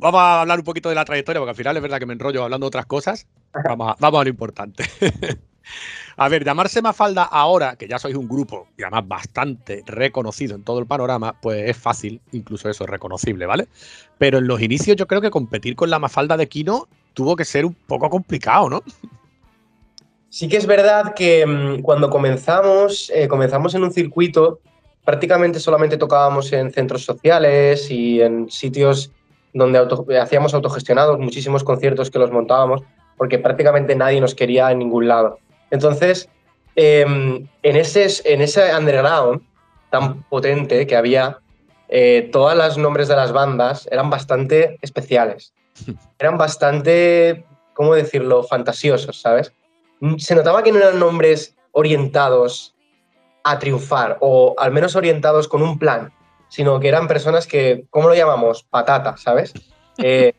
[0.04, 2.14] Vamos a hablar un poquito de la trayectoria, porque al final es verdad que me
[2.14, 3.26] enrollo hablando de otras cosas.
[3.64, 4.84] Vamos a, vamos a lo importante.
[6.18, 10.64] A ver, llamarse Mafalda ahora, que ya sois un grupo y además bastante reconocido en
[10.64, 13.68] todo el panorama, pues es fácil, incluso eso es reconocible, ¿vale?
[14.18, 17.46] Pero en los inicios yo creo que competir con la Mafalda de Kino tuvo que
[17.46, 18.84] ser un poco complicado, ¿no?
[20.30, 24.60] Sí que es verdad que mm, cuando comenzamos, eh, comenzamos en un circuito,
[25.06, 29.12] prácticamente solamente tocábamos en centros sociales y en sitios
[29.54, 32.82] donde auto- hacíamos autogestionados, muchísimos conciertos que los montábamos,
[33.18, 35.40] porque prácticamente nadie nos quería en ningún lado.
[35.72, 36.30] Entonces,
[36.76, 37.06] eh,
[37.64, 39.42] en, ese, en ese underground
[39.92, 41.40] tan potente que había,
[41.90, 45.54] eh, todos los nombres de las bandas eran bastante especiales.
[46.20, 49.54] Eran bastante, ¿cómo decirlo?, fantasiosos, ¿sabes?
[50.00, 52.76] Mm, Se notaba que no eran nombres orientados
[53.44, 56.12] a triunfar o al menos orientados con un plan,
[56.54, 58.64] sino que eran personas que, ¿cómo lo llamamos?
[58.70, 59.54] Patata, ¿sabes?
[59.98, 60.34] Eh,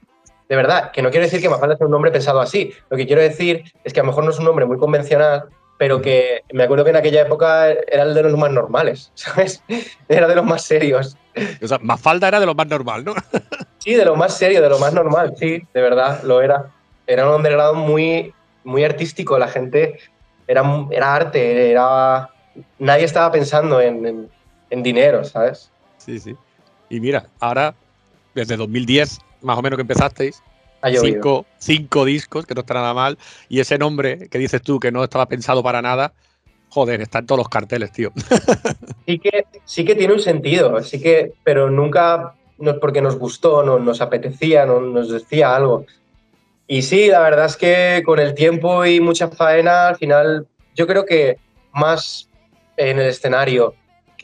[0.49, 2.73] de verdad, que no quiero decir que Mafalda sea un nombre pensado así.
[2.91, 5.45] Lo que quiero decir es que a lo mejor no es un nombre muy convencional,
[5.79, 9.63] pero que me acuerdo que en aquella época era el de los más normales, ¿sabes?
[10.09, 11.17] Era de los más serios.
[11.63, 13.15] O sea, Mafalda era de lo más normal, ¿no?
[13.79, 16.71] Sí, de lo más serio, de lo más normal, sí, de verdad, lo era.
[17.07, 18.35] Era un underground muy,
[18.65, 19.99] muy artístico, la gente
[20.49, 22.29] era, era arte, era...
[22.79, 24.31] Nadie estaba pensando en, en-
[24.71, 25.71] en dinero, ¿sabes?
[26.05, 26.37] Sí, sí.
[26.91, 27.75] Y mira, ahora,
[28.35, 30.43] desde 2010, más o menos que empezasteis,
[31.01, 34.93] cinco, cinco discos, que no está nada mal, y ese nombre que dices tú que
[34.93, 36.13] no estaba pensado para nada,
[36.69, 38.13] joder, está en todos los carteles, tío.
[39.07, 43.63] Sí que, sí que tiene un sentido, sí que, pero nunca no, porque nos gustó,
[43.63, 45.85] no, nos apetecía, no, nos decía algo.
[46.67, 50.87] Y sí, la verdad es que con el tiempo y mucha faena, al final, yo
[50.87, 51.37] creo que
[51.75, 52.31] más
[52.79, 53.75] en el escenario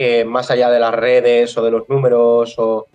[0.00, 2.86] que más allá de las redes o de los números o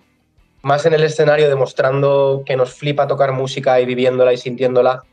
[0.62, 5.04] más en el escenario demostrando que nos flipa tocar música y viviéndola y sintiéndola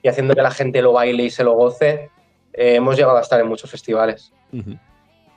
[0.00, 2.08] y haciendo que la gente lo baile y se lo goce,
[2.52, 4.32] eh, hemos llegado a estar en muchos festivales.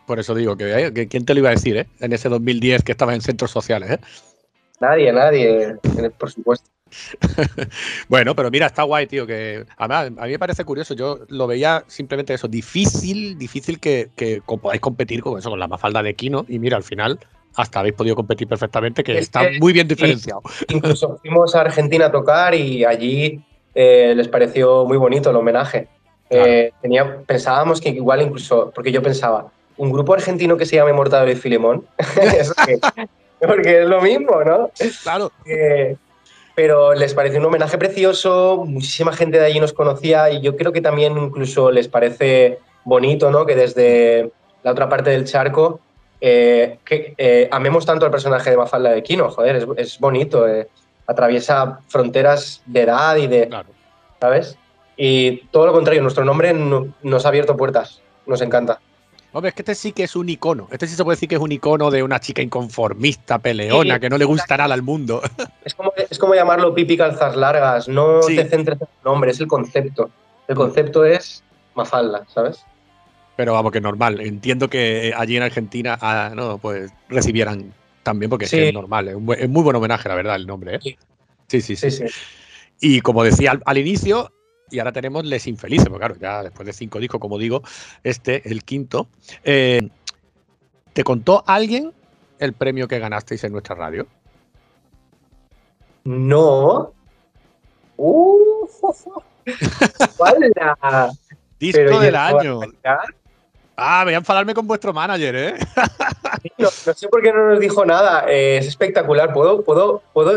[0.05, 1.87] Por eso digo que, eh, que quién te lo iba a decir, ¿eh?
[1.99, 3.99] En ese 2010 que estabas en centros sociales, ¿eh?
[4.79, 5.77] Nadie, nadie,
[6.19, 6.69] por supuesto.
[8.07, 11.47] Bueno, pero mira, está guay, tío, que además a mí me parece curioso, yo lo
[11.47, 16.13] veía simplemente eso, difícil, difícil que, que podáis competir con eso, con la mafalda de
[16.15, 17.19] Kino, y mira, al final
[17.55, 20.41] hasta habéis podido competir perfectamente, que Es está que- muy bien diferenciado.
[20.69, 23.39] Incluso fuimos a Argentina a tocar y allí
[23.75, 25.87] eh, les pareció muy bonito el homenaje.
[26.29, 30.93] Eh, tenía, pensábamos que igual incluso, porque yo pensaba, un grupo argentino que se llame
[30.93, 31.85] Mortadelo y Filemón,
[33.39, 34.71] porque es lo mismo, ¿no?
[35.03, 35.95] Claro, Eh,
[36.55, 40.71] pero les pareció un homenaje precioso, muchísima gente de allí nos conocía y yo creo
[40.71, 43.45] que también incluso les parece bonito, ¿no?
[43.45, 44.31] Que desde
[44.63, 45.79] la otra parte del charco
[46.21, 50.47] eh, que eh, amemos tanto al personaje de Mafalda de Kino, joder, es, es bonito,
[50.47, 50.67] eh,
[51.07, 53.69] atraviesa fronteras de edad y de, claro.
[54.21, 54.57] ¿sabes?
[54.95, 58.79] Y todo lo contrario, nuestro nombre no- nos ha abierto puertas, nos encanta.
[59.33, 60.67] Hombre, es que este sí que es un icono.
[60.71, 63.99] Este sí se puede decir que es un icono de una chica inconformista, peleona, Sí,
[64.01, 65.21] que no le gusta nada al mundo.
[65.65, 68.35] Es como, es como llamarlo pipi calzas largas, no Sí.
[68.35, 70.09] te centres en el nombre, es el concepto.
[70.47, 72.63] El concepto es Mafalda, ¿sabes?
[73.35, 74.19] Pero vamos, que normal.
[74.21, 77.73] Entiendo que allí en Argentina ah, no, pues recibieran
[78.03, 78.63] también, porque es, que Sí.
[78.67, 79.07] es normal.
[79.07, 80.75] Es, un buen- es muy buen homenaje, la verdad, el nombre.
[80.75, 80.79] ¿eh?
[80.83, 80.97] Sí.
[81.47, 81.89] Sí, sí, sí.
[81.91, 82.13] Sí, sí.
[82.81, 84.32] Y como decía al, al inicio,
[84.69, 87.61] y ahora tenemos Les Infelices, porque claro, ya después de cinco discos, como digo,
[88.03, 89.07] este, el quinto.
[89.43, 89.89] eh,
[90.93, 91.91] ¿Te contó alguien
[92.39, 94.05] el premio que ganasteis en nuestra radio?
[96.03, 96.93] No.
[97.97, 98.67] Uh,
[100.81, 101.11] ¡Hala!
[101.59, 102.59] Disco Pero, ¿y del el año.
[103.75, 105.55] Ah, voy a enfadarme con vuestro manager, ¿eh?
[106.57, 108.25] No, no sé por qué no nos dijo nada.
[108.27, 109.33] eh, es espectacular.
[109.33, 110.35] ¿Puedo, puedo, puedo,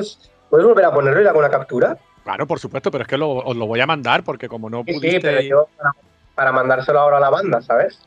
[0.48, 1.98] ¿Puedes volver a ponerlo y le hago una captura?
[2.26, 4.82] Claro, por supuesto, pero es que lo- os lo voy a mandar porque como no
[4.84, 5.20] Sí, sí, pudiste.
[5.20, 5.92] pero yo para,
[6.34, 8.00] para mandárselo ahora a la banda, ¿sabes?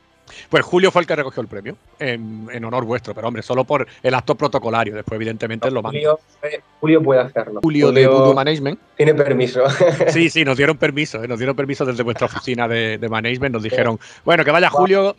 [0.50, 3.64] Pues Julio fue el que recogió el premio, en, en honor vuestro, pero hombre, solo
[3.64, 4.94] por el acto protocolario.
[4.94, 5.98] Después, evidentemente, lo mando.
[5.98, 7.62] Julio, eh, Julio puede hacerlo.
[7.64, 8.78] Julio de Voodoo Management.
[8.98, 9.64] tiene permiso.
[10.10, 11.28] Sí, sí, nos dieron permiso, ¿eh?
[11.30, 13.54] nos dieron permiso desde vuestra oficina de, de management.
[13.54, 15.16] Nos dijeron, bueno, que vaya Julio.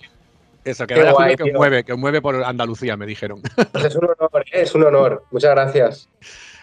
[0.63, 3.41] Eso, que vaya guay, Julio que os mueve, que os mueve por Andalucía, me dijeron.
[3.73, 5.25] Pues es un honor, eh, es un honor.
[5.31, 6.09] Muchas gracias.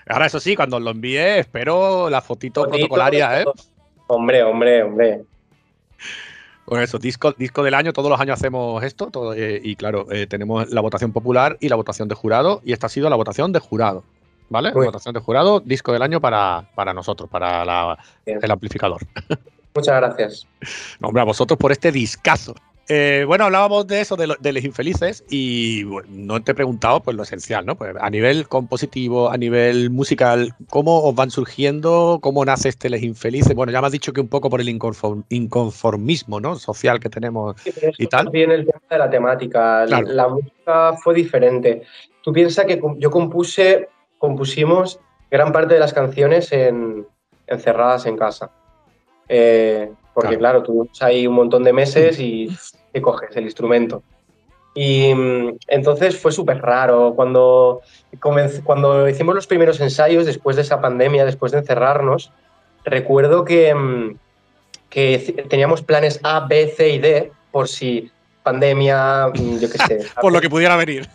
[0.09, 3.45] Ahora, eso sí, cuando os lo envíe, espero la fotito protocolaria, ¿eh?
[4.07, 5.21] Hombre, hombre, hombre.
[6.65, 10.05] Pues eso, disco, disco del año, todos los años hacemos esto, todo, eh, y claro,
[10.11, 13.15] eh, tenemos la votación popular y la votación de jurado, y esta ha sido la
[13.15, 14.03] votación de jurado,
[14.49, 14.71] ¿vale?
[14.85, 18.99] Votación de jurado, disco del año para, para nosotros, para la- el amplificador.
[19.75, 20.47] Muchas gracias.
[20.99, 22.53] No, hombre, a vosotros por este discazo.
[22.89, 26.55] Eh, bueno, hablábamos de eso, de, lo- de los infelices, y bueno, no te he
[26.55, 27.75] preguntado pues lo esencial, ¿no?
[27.75, 32.19] Pues a nivel compositivo, a nivel musical, ¿cómo os van surgiendo?
[32.21, 33.53] ¿Cómo nace este Les Infelices?
[33.55, 36.55] Bueno, ya me has dicho que un poco por el inconform- inconformismo, ¿no?
[36.55, 37.59] Social que tenemos.
[37.61, 38.25] Sí, ¿Y tal?
[38.25, 39.83] también el tema de la temática.
[39.85, 40.07] Claro.
[40.07, 41.81] La música fue diferente.
[42.23, 47.05] Tú piensas que yo compuse, compusimos gran parte de las canciones en,
[47.47, 48.49] encerradas en casa.
[49.27, 52.49] Eh, porque claro, tú hay un montón de meses y
[52.97, 54.01] te coges el instrumento.
[54.73, 57.13] Y mm, entonces fue súper raro.
[57.15, 57.81] Cuando,
[58.63, 62.31] cuando hicimos los primeros ensayos, después de esa pandemia, después de encerrarnos,
[62.83, 64.17] recuerdo que, mm,
[64.89, 68.11] que teníamos planes A, B, C y D por si
[68.43, 70.07] pandemia, mm, yo qué sé.
[70.21, 71.07] Por lo que pudiera venir.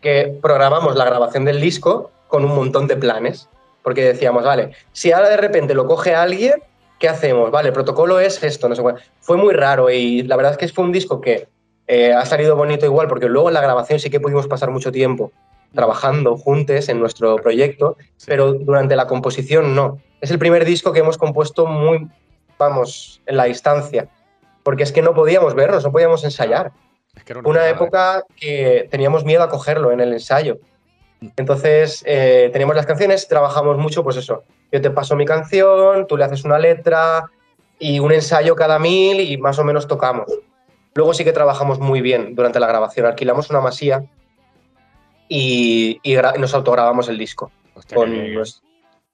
[0.00, 3.48] que programamos la grabación del disco con un montón de planes.
[3.82, 6.54] Porque decíamos, vale, si ahora de repente lo coge alguien,
[7.00, 7.50] ¿qué hacemos?
[7.50, 9.02] Vale, el protocolo es esto, no sé cuál.
[9.20, 11.48] Fue muy raro y la verdad es que fue un disco que
[11.88, 14.92] eh, ha salido bonito igual, porque luego en la grabación sí que pudimos pasar mucho
[14.92, 15.32] tiempo
[15.74, 17.96] trabajando juntos en nuestro proyecto,
[18.26, 19.98] pero durante la composición no.
[20.20, 22.06] Es el primer disco que hemos compuesto muy,
[22.58, 24.08] vamos, en la distancia,
[24.62, 26.72] porque es que no podíamos vernos, no podíamos ensayar
[27.16, 30.58] Es que era una pasada, época que teníamos miedo a cogerlo en el ensayo.
[31.36, 34.42] Entonces, eh, teníamos las canciones, trabajamos mucho, pues eso.
[34.72, 37.30] Yo te paso mi canción, tú le haces una letra
[37.78, 40.26] y un ensayo cada mil y más o menos tocamos.
[40.94, 43.06] Luego sí que trabajamos muy bien durante la grabación.
[43.06, 44.04] Alquilamos una masía
[45.28, 47.50] y, y nos autograbamos el disco.
[47.74, 47.96] Hostia,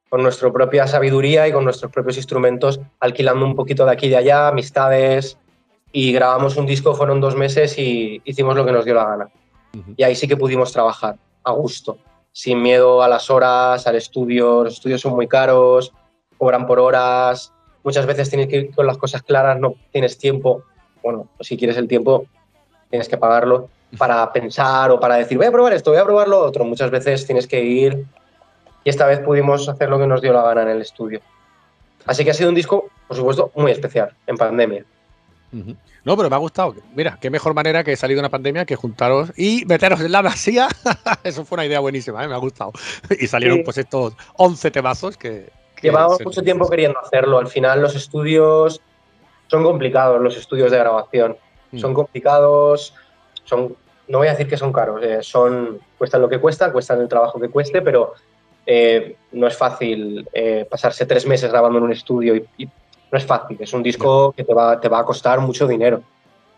[0.09, 4.11] con, nuestra propia sabiduría y con nuestros propios instrumentos, alquilando un poquito de aquí y
[4.11, 5.37] de allá, amistades,
[5.93, 9.29] y grabamos un disco, fueron dos meses y hicimos lo que nos dio la gana.
[9.97, 11.99] Y ahí sí que pudimos trabajar a gusto,
[12.37, 15.95] sin miedo a las horas, al estudio, los estudios son muy caros,
[16.37, 17.51] cobran por horas,
[17.83, 20.63] muchas veces tienes que ir con las cosas claras, no tienes tiempo,
[21.03, 22.27] bueno, si quieres el tiempo,
[22.91, 26.29] tienes que pagarlo para pensar o para decir, voy a probar esto, voy a probar
[26.29, 26.67] lo otro.
[26.67, 28.05] Muchas veces tienes que ir
[28.85, 31.23] y esta vez pudimos hacer lo que nos dio la gana en el estudio.
[32.05, 34.85] Así que ha sido un disco, por supuesto, muy especial en pandemia.
[35.53, 36.75] No, pero me ha gustado.
[36.95, 40.23] Mira, qué mejor manera que salir de una pandemia que juntaros y meteros en la
[40.23, 40.69] masía.
[41.25, 42.29] Eso fue una idea buenísima, ¿eh?
[42.29, 42.73] me ha gustado.
[43.19, 43.65] Y salieron Sí.
[43.65, 45.51] pues estos 11 temazos que...
[46.19, 47.39] se- mucho tiempo queriendo hacerlo.
[47.39, 48.81] Al final los estudios
[49.49, 51.37] son complicados, los estudios de grabación.
[51.73, 51.79] Mm.
[51.79, 52.93] Son complicados,
[53.45, 53.75] son,
[54.09, 57.09] no voy a decir que son caros, eh, son, cuestan lo que cuesta, cuestan el
[57.09, 58.15] trabajo que cueste, pero
[58.67, 60.29] eh, no es fácil
[60.69, 62.69] pasarse tres meses grabando en un estudio y, y
[63.11, 63.57] no es fácil.
[63.61, 66.03] Es un disco que te va, te va a costar mucho dinero.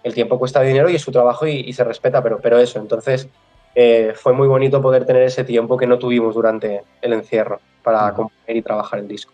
[0.03, 2.79] El tiempo cuesta dinero y es su trabajo y, y se respeta, pero, pero eso,
[2.79, 3.29] entonces
[3.75, 8.07] eh, fue muy bonito poder tener ese tiempo que no tuvimos durante el encierro para
[8.07, 8.17] Ujú.
[8.17, 9.33] componer y trabajar el disco.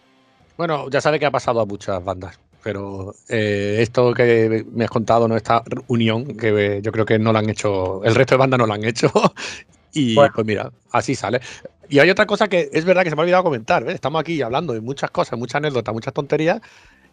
[0.56, 4.90] Bueno, ya sabes que ha pasado a muchas bandas, pero eh, esto que me has
[4.90, 5.36] contado, ¿no?
[5.36, 8.58] esta unión, que eh, yo creo que no lo han hecho, el resto de bandas
[8.58, 9.10] no lo han hecho.
[9.96, 10.32] Y Bueno.
[10.34, 11.40] pues mira, así sale.
[11.88, 13.88] Y hay otra cosa que es verdad que se me ha olvidado comentar.
[13.88, 16.60] Estamos aquí hablando de muchas cosas, muchas anécdotas, muchas tonterías,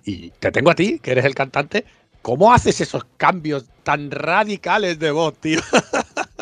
[0.05, 1.85] y te tengo a ti, que eres el cantante.
[2.21, 5.59] ¿Cómo haces esos cambios tan radicales de voz, tío?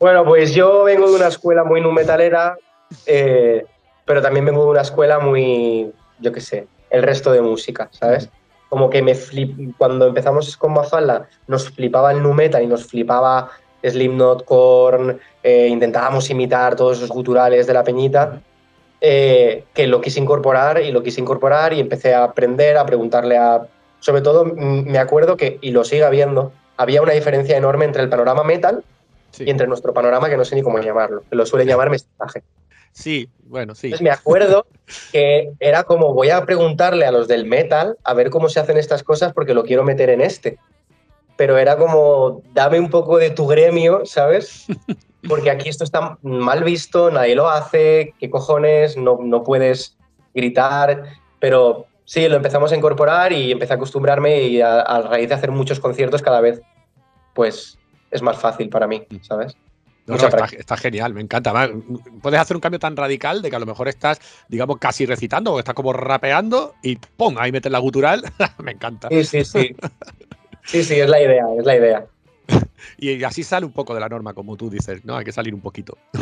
[0.00, 2.58] Bueno, pues yo vengo de una escuela muy nu metalera,
[3.06, 3.64] eh,
[4.04, 8.28] pero también vengo de una escuela muy, yo qué sé, el resto de música, ¿sabes?
[8.68, 12.84] Como que me flip, cuando empezamos con Mafalda nos flipaba el nu metal y nos
[12.84, 13.48] flipaba
[13.82, 18.42] Slipknot, Korn, eh, intentábamos imitar todos esos guturales de la peñita,
[19.06, 23.36] eh, que lo quise incorporar y lo quise incorporar y empecé a aprender, a preguntarle
[23.36, 23.66] a...
[24.00, 28.08] Sobre todo me acuerdo que, y lo sigue habiendo, había una diferencia enorme entre el
[28.08, 28.82] panorama metal
[29.30, 31.90] Sí, y entre nuestro panorama, que no sé ni cómo llamarlo, que lo suelen llamar
[31.90, 32.44] mestizaje.
[32.92, 33.88] sí bueno, sí.
[33.88, 34.66] Entonces me acuerdo
[35.12, 38.78] que era como voy a preguntarle a los del metal a ver cómo se hacen
[38.78, 40.58] estas cosas porque lo quiero meter en este.
[41.36, 44.66] Pero era como, dame un poco de tu gremio, ¿sabes?
[45.28, 48.96] Porque aquí esto está mal visto, nadie lo hace, ¿qué cojones?
[48.96, 49.96] No, no puedes
[50.34, 51.04] gritar.
[51.40, 55.34] Pero sí, lo empezamos a incorporar y empecé a acostumbrarme y a, a raíz de
[55.34, 56.60] hacer muchos conciertos cada vez,
[57.32, 57.78] pues
[58.10, 59.56] es más fácil para mí, ¿sabes?
[60.06, 61.70] No, Mucha no, está, genial, me encanta.
[62.20, 65.54] Puedes hacer un cambio tan radical de que a lo mejor estás, digamos, casi recitando
[65.54, 67.36] o estás como rapeando y ¡pum!
[67.38, 68.22] Ahí metes la gutural.
[68.62, 69.08] me encanta.
[69.08, 69.76] Sí, sí, sí.
[70.64, 72.06] Sí, sí, es la idea, es la idea.
[72.98, 75.16] Y así sale un poco de la norma, como tú dices, ¿no?
[75.16, 75.96] Hay que salir un poquito.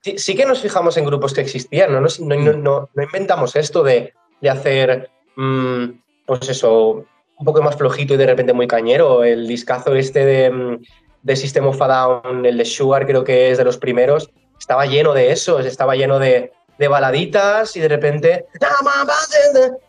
[0.00, 3.56] Sí, sí que nos fijamos en grupos que existían, no, no, no, no- no inventamos
[3.56, 5.86] esto de, de hacer, mm,
[6.24, 7.04] pues eso,
[7.36, 9.24] un poco más flojito y de repente muy cañero.
[9.24, 10.82] El discazo este de, mm,
[11.24, 14.86] de System of a Down, el de Sugar, creo que es de los primeros, estaba
[14.86, 18.46] lleno de eso, estaba lleno de, de baladitas y de repente...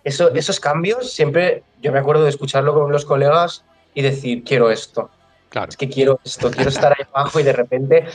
[0.04, 3.64] Eso, esos cambios siempre, yo me acuerdo de escucharlo con los colegas
[4.00, 5.10] y decir, quiero esto.
[5.50, 5.70] Claro.
[5.70, 8.06] Es que quiero esto, quiero estar ahí abajo y de repente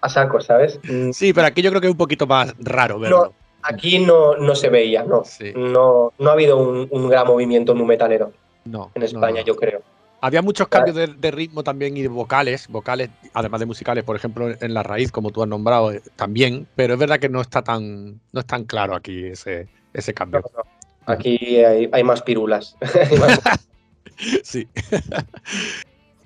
[0.00, 0.78] a saco, ¿sabes?
[0.82, 3.32] Mm, Sí, pero aquí yo creo que es un poquito más raro verlo.
[3.62, 5.22] Aquí no, no se veía, no.
[5.24, 5.52] Sí.
[5.54, 8.32] No, no ha habido un, un gran movimiento nu metalero
[8.64, 9.46] No, en no, España, no.
[9.46, 9.80] yo creo.
[10.20, 14.14] Había muchos cambios de, de ritmo también y de vocales, vocales, además de musicales, por
[14.16, 17.40] ejemplo, en la raíz, como tú has nombrado, eh, también, pero es verdad que no
[17.40, 20.42] está tan, no es tan claro aquí ese, ese No, cambio.
[20.54, 20.62] no.
[21.06, 22.76] Aquí hay, hay más pirulas.
[23.10, 23.40] Hay más-
[24.42, 24.68] Sí.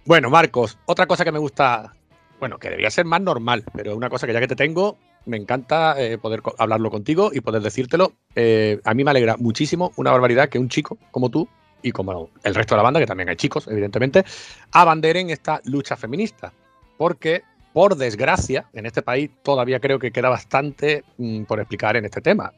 [0.04, 1.94] bueno, Marcos, otra cosa que me gusta,
[2.40, 5.36] bueno, que debería ser más normal, pero una cosa que ya que te tengo, me
[5.36, 8.12] encanta eh, poder hablarlo contigo y poder decírtelo.
[8.34, 11.48] Eh, a mí me alegra muchísimo, una barbaridad, que un chico como tú
[11.82, 14.24] y como el resto de la banda, que también hay chicos, evidentemente,
[14.72, 16.52] abanderen esta lucha feminista.
[16.96, 22.06] Porque, por desgracia, en este país todavía creo que queda bastante mm, por explicar en
[22.06, 22.52] este tema.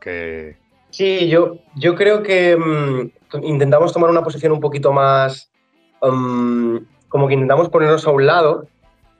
[0.00, 0.56] Que
[0.90, 3.10] Sí, yo, yo creo que mm,
[3.42, 5.50] intentamos tomar una posición un poquito más,
[6.02, 6.76] mm,
[7.08, 8.66] como que intentamos ponernos a un lado,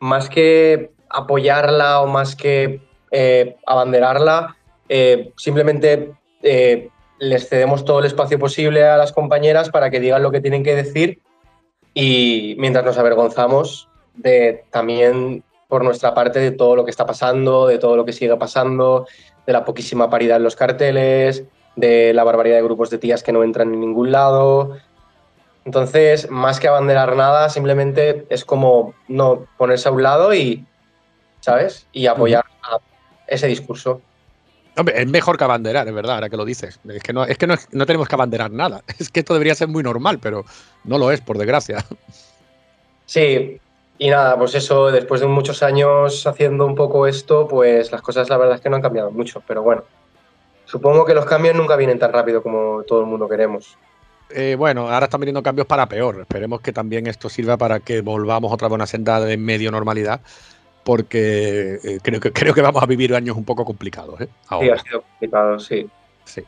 [0.01, 4.57] más que apoyarla o más que eh, abanderarla,
[4.89, 6.13] eh, simplemente
[6.43, 6.89] eh,
[7.19, 10.63] les cedemos todo el espacio posible a las compañeras para que digan lo que tienen
[10.63, 11.21] que decir
[11.95, 17.67] y mientras nos avergonzamos de también por nuestra parte de todo lo que está pasando,
[17.67, 19.07] de todo lo que sigue pasando,
[19.47, 21.45] de la poquísima paridad en los carteles,
[21.79, 24.79] de la barbaridad de grupos de tías que no entran en ningún lado.
[25.65, 30.67] Entonces, más que abanderar nada, simplemente es como no ponerse a un lado y,
[31.41, 31.87] ¿sabes?
[31.93, 32.79] Y apoyar a
[33.29, 34.01] ese discurso.
[34.77, 36.81] Hombre, es mejor que abanderar, es verdad, ahora que lo dices.
[36.89, 38.83] Es que no, es que no, no tenemos que abanderar nada.
[38.99, 40.45] Es que esto debería ser muy normal, pero
[40.85, 41.85] no lo es, por desgracia.
[43.07, 43.61] Sí,
[43.99, 48.29] y nada, pues eso, después de muchos años haciendo un poco esto, pues las cosas
[48.29, 49.85] la verdad es que no han cambiado mucho, pero bueno,
[50.69, 53.77] supongo que los cambios nunca vienen tan rápido como todo el mundo queremos.
[54.31, 56.21] Eh, bueno, ahora están viniendo cambios para peor.
[56.21, 59.71] Esperemos que también esto sirva para que volvamos otra vez a una senda de medio
[59.71, 60.21] normalidad,
[60.85, 64.21] porque eh, creo, que, creo que vamos a vivir años un poco complicados.
[64.21, 64.29] ¿eh?
[64.61, 65.89] Sí, ha sido complicado, sí.
[66.25, 66.45] Sí.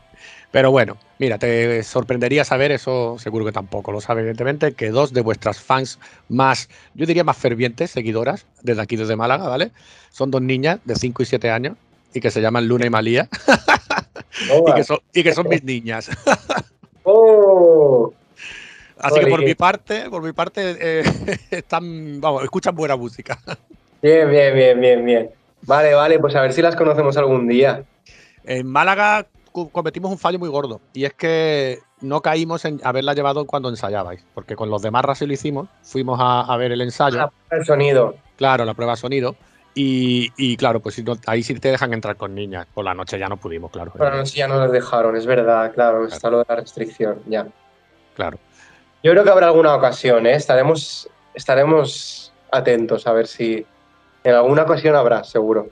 [0.50, 5.14] Pero bueno, mira, te sorprendería saber, eso seguro que tampoco lo sabe, evidentemente, que dos
[5.14, 5.98] de vuestras fans
[6.28, 9.70] más, yo diría más fervientes, seguidoras, desde aquí, desde Málaga, ¿vale?
[10.10, 11.76] Son dos niñas de 5 y 7 años
[12.14, 13.28] y que se llaman Luna y Malía
[14.66, 16.10] y que son, y que son mis niñas.
[17.04, 18.12] ¡Oh!
[18.98, 21.02] Así que por mi parte, por mi parte, eh,
[21.50, 23.38] están, vamos, escuchan buena música.
[24.02, 25.30] Bien, bien, bien, bien, bien.
[25.62, 27.84] Vale, vale, pues a ver si las conocemos algún día.
[28.44, 29.26] En Málaga
[29.72, 34.24] cometimos un fallo muy gordo y es que no caímos en haberla llevado cuando ensayabais,
[34.34, 37.30] porque con los demás sí lo hicimos, fuimos a, a ver el ensayo.
[37.50, 38.14] El sonido.
[38.36, 39.36] Claro, la prueba de sonido.
[39.74, 42.66] Y, y claro, pues ahí sí te dejan entrar con niñas.
[42.74, 43.92] Por la noche ya no pudimos, claro.
[43.96, 47.20] Pero no, sí, ya no les dejaron, es verdad, claro, está lo de la restricción,
[47.26, 47.46] ya.
[48.14, 48.38] Claro.
[49.02, 50.34] Yo creo que habrá alguna ocasión, ¿eh?
[50.34, 53.64] Estaremos, estaremos atentos a ver si
[54.24, 55.68] en alguna ocasión habrá, seguro.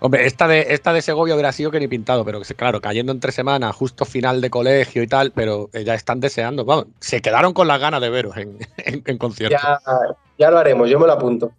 [0.00, 3.32] Hombre, esta de, esta de Segovia hubiera sido que ni pintado, pero claro, cayendo entre
[3.32, 6.64] semanas, justo final de colegio y tal, pero eh, ya están deseando.
[6.64, 9.56] Vamos, se quedaron con las ganas de veros en, en, en concierto.
[9.56, 9.80] Ya,
[10.36, 11.52] ya lo haremos, yo me lo apunto,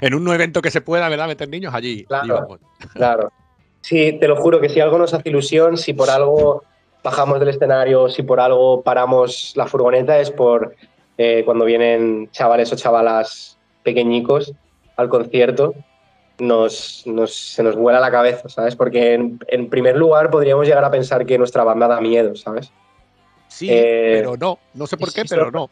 [0.00, 1.26] En un evento que se pueda, ¿verdad?
[1.26, 2.04] Meter niños allí.
[2.04, 2.34] Claro.
[2.34, 2.58] vamos.
[2.92, 3.32] claro.
[3.80, 6.62] Sí, te lo juro que si algo nos hace ilusión, si por algo
[7.02, 10.74] bajamos del escenario, si por algo paramos la furgoneta, es por
[11.18, 14.52] eh, cuando vienen chavales o chavalas pequeñicos
[14.96, 15.74] al concierto,
[16.38, 18.76] nos, nos- se nos vuela la cabeza, ¿sabes?
[18.76, 22.70] Porque en, en primer lugar podríamos llegar a pensar que nuestra banda da miedo, ¿sabes?
[23.48, 24.58] Sí, Eh, pero no.
[24.74, 25.68] No sé por qué, pero no.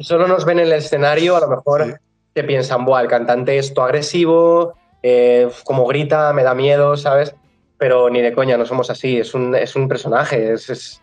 [0.00, 1.92] Solo nos ven en el escenario, a lo mejor Sí.
[2.34, 7.34] Te piensan, Buah, el cantante es todo agresivo, eh, como grita, me da miedo, ¿sabes?
[7.78, 11.00] Pero ni de coña, no somos así, es un, es un personaje, es, es,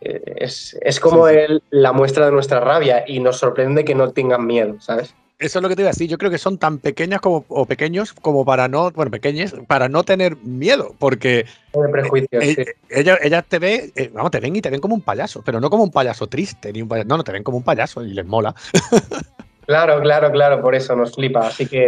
[0.00, 1.40] eh, es- es como Sí, sí.
[1.40, 5.14] el- la muestra de nuestra rabia y nos sorprende que no tengan miedo, ¿sabes?
[5.38, 6.06] Eso es lo que te iba a decir.
[6.08, 9.88] Yo creo que son tan pequeñas como, o pequeños como para no, bueno, pequeñas, para
[9.88, 12.60] no tener miedo, porque De prejuicios, Eh, sí.
[12.60, 15.42] eh, Ellas, ellas te ven, eh, vamos, te ven y te ven como un payaso,
[15.42, 17.64] pero no como un payaso triste, ni un payaso, no, no, te ven como un
[17.64, 18.54] payaso y les mola.
[19.70, 21.46] Claro, claro, claro, por eso nos flipa.
[21.46, 21.86] Así que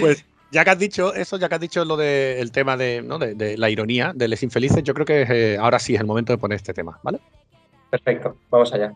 [0.00, 3.18] Pues ya que has dicho eso, ya que has dicho lo del tema de, ¿no?
[3.18, 6.06] de, de la ironía de les infelices, yo creo que eh, ahora sí es el
[6.06, 7.18] momento de poner este tema, ¿vale?
[7.88, 8.92] perfecto, vamos allá.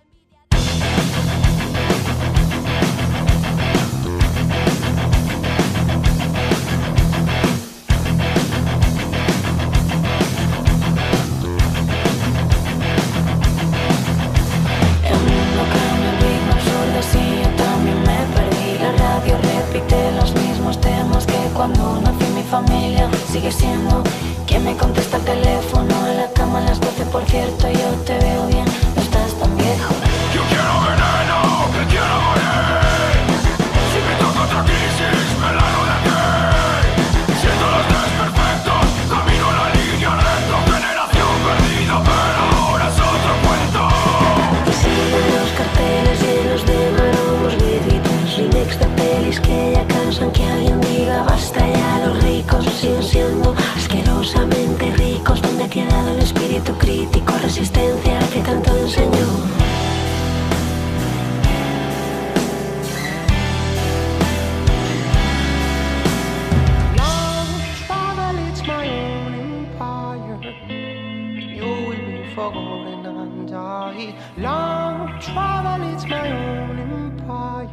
[74.37, 77.69] Long travel, it's my own empire.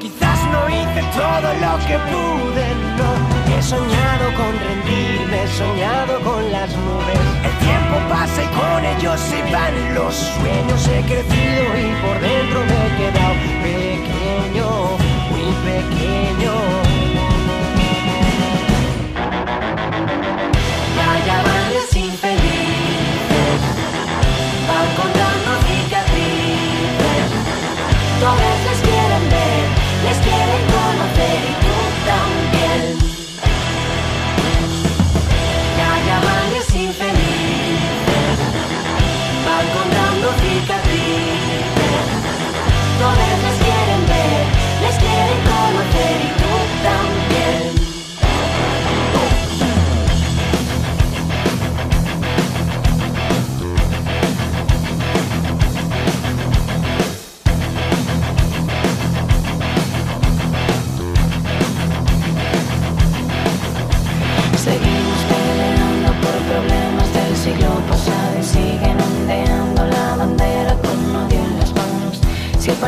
[0.00, 2.66] Quizás no hice todo lo que pude,
[2.98, 3.10] no.
[3.54, 7.20] He soñado con rendirme, he soñado con las nubes.
[7.44, 10.88] El tiempo pasa y con ellos se van los sueños.
[10.88, 14.66] He crecido y por dentro me he quedado pequeño,
[15.30, 16.87] muy pequeño.
[32.08, 32.47] Y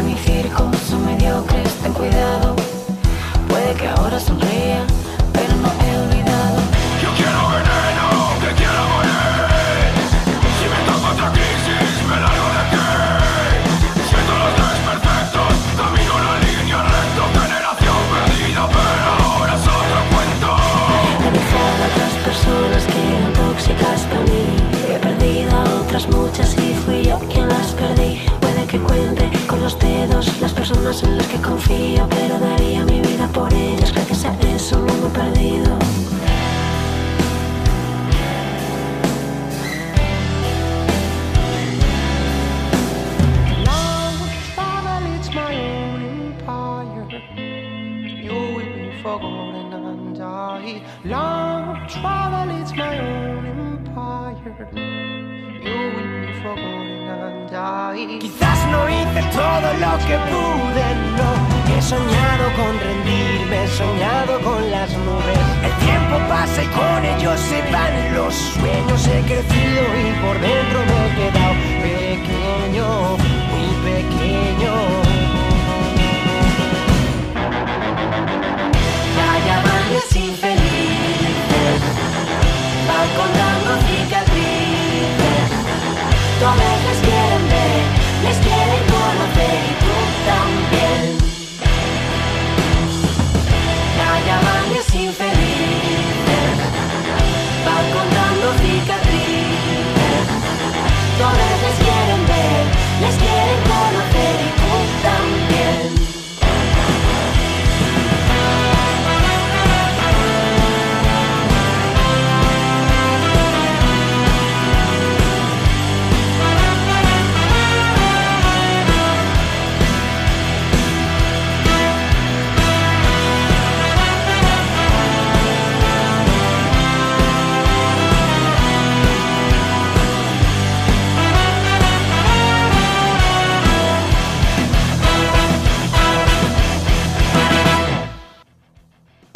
[0.01, 0.30] Si
[30.09, 33.93] las personas en las que confío, pero daría mi vida por ellas.
[33.93, 35.79] Gracias a eso no me he perdido.
[59.61, 60.87] Todo lo que pude,
[61.17, 61.31] no.
[61.77, 65.39] He soñado con rendirme, he soñado con las nubes.
[65.65, 69.07] El tiempo pasa y con ellos se van los sueños.
[69.07, 71.55] He crecido y por dentro me he quedado
[71.89, 72.87] pequeño,
[73.53, 74.73] muy pequeño.
[79.17, 81.81] Vaya valles infelices,
[82.89, 85.49] van contando cicatrices.
[86.41, 87.30] Todas les quieren ver,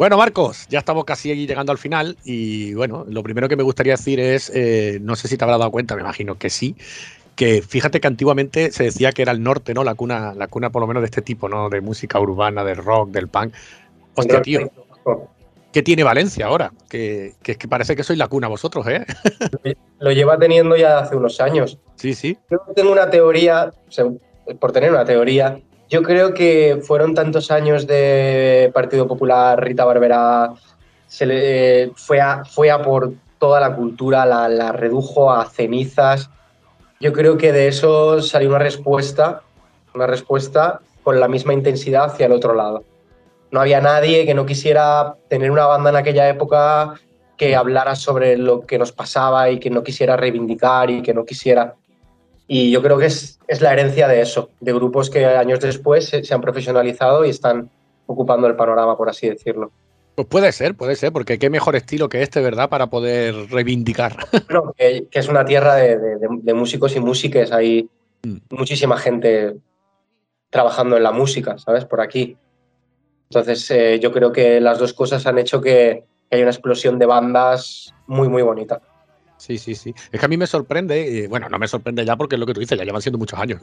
[0.05, 3.63] Bueno, Marcos, ya estamos casi aquí llegando al final y bueno, lo primero que me
[3.63, 6.75] gustaría decir es, eh, no sé si te habrás dado cuenta, me imagino que sí,
[7.35, 9.83] que fíjate que antiguamente se decía que era el norte, ¿no?
[9.83, 11.69] La cuna, la cuna por lo menos de este tipo, ¿no?
[11.69, 13.55] De música urbana, del rock, del punk.
[14.13, 14.71] Hostia, tío,
[15.73, 16.71] ¿qué tiene Valencia ahora?
[16.87, 19.07] Que, que, que parece que sois la cuna vosotros, ¿eh?
[19.97, 21.79] Lo lleva teniendo ya hace unos años.
[21.95, 22.37] Sí, sí.
[22.51, 23.71] Yo tengo una teoría,
[24.59, 30.53] por tener una teoría, yo creo que fueron tantos años de Partido Popular, Rita Barberá,
[31.07, 36.29] se le, fue, a, fue a por toda la cultura, la, la redujo a cenizas.
[36.99, 39.41] Yo creo que de eso salió una respuesta,
[39.93, 42.83] una respuesta con la misma intensidad hacia el otro lado.
[43.51, 46.95] No había nadie que no quisiera tener una banda en aquella época
[47.37, 51.25] que hablara sobre lo que nos pasaba y que no quisiera reivindicar y que no
[51.25, 51.75] quisiera.
[52.47, 56.05] Y yo creo que es, es la herencia de eso, de grupos que años después
[56.07, 57.69] se, se han profesionalizado y están
[58.05, 59.71] ocupando el panorama, por así decirlo.
[60.15, 62.69] Pues puede ser, puede ser, porque qué mejor estilo que este, ¿verdad?
[62.69, 64.15] Para poder reivindicar.
[64.47, 67.51] Bueno, que, que es una tierra de, de- de- de músicos y músicas.
[67.51, 67.89] Hay
[68.23, 68.37] Mm.
[68.51, 69.55] muchísima gente
[70.49, 71.85] trabajando en la música, ¿sabes?
[71.85, 72.37] Por aquí.
[73.29, 76.97] Entonces, eh, yo creo que las dos cosas han hecho que, que haya una explosión
[76.97, 78.81] de bandas muy, muy bonita.
[79.37, 79.93] Sí, sí, sí.
[80.11, 82.45] Es que a mí me sorprende, y bueno, no me sorprende ya porque es lo
[82.45, 83.59] que tú dices, ya llevan siendo muchos años.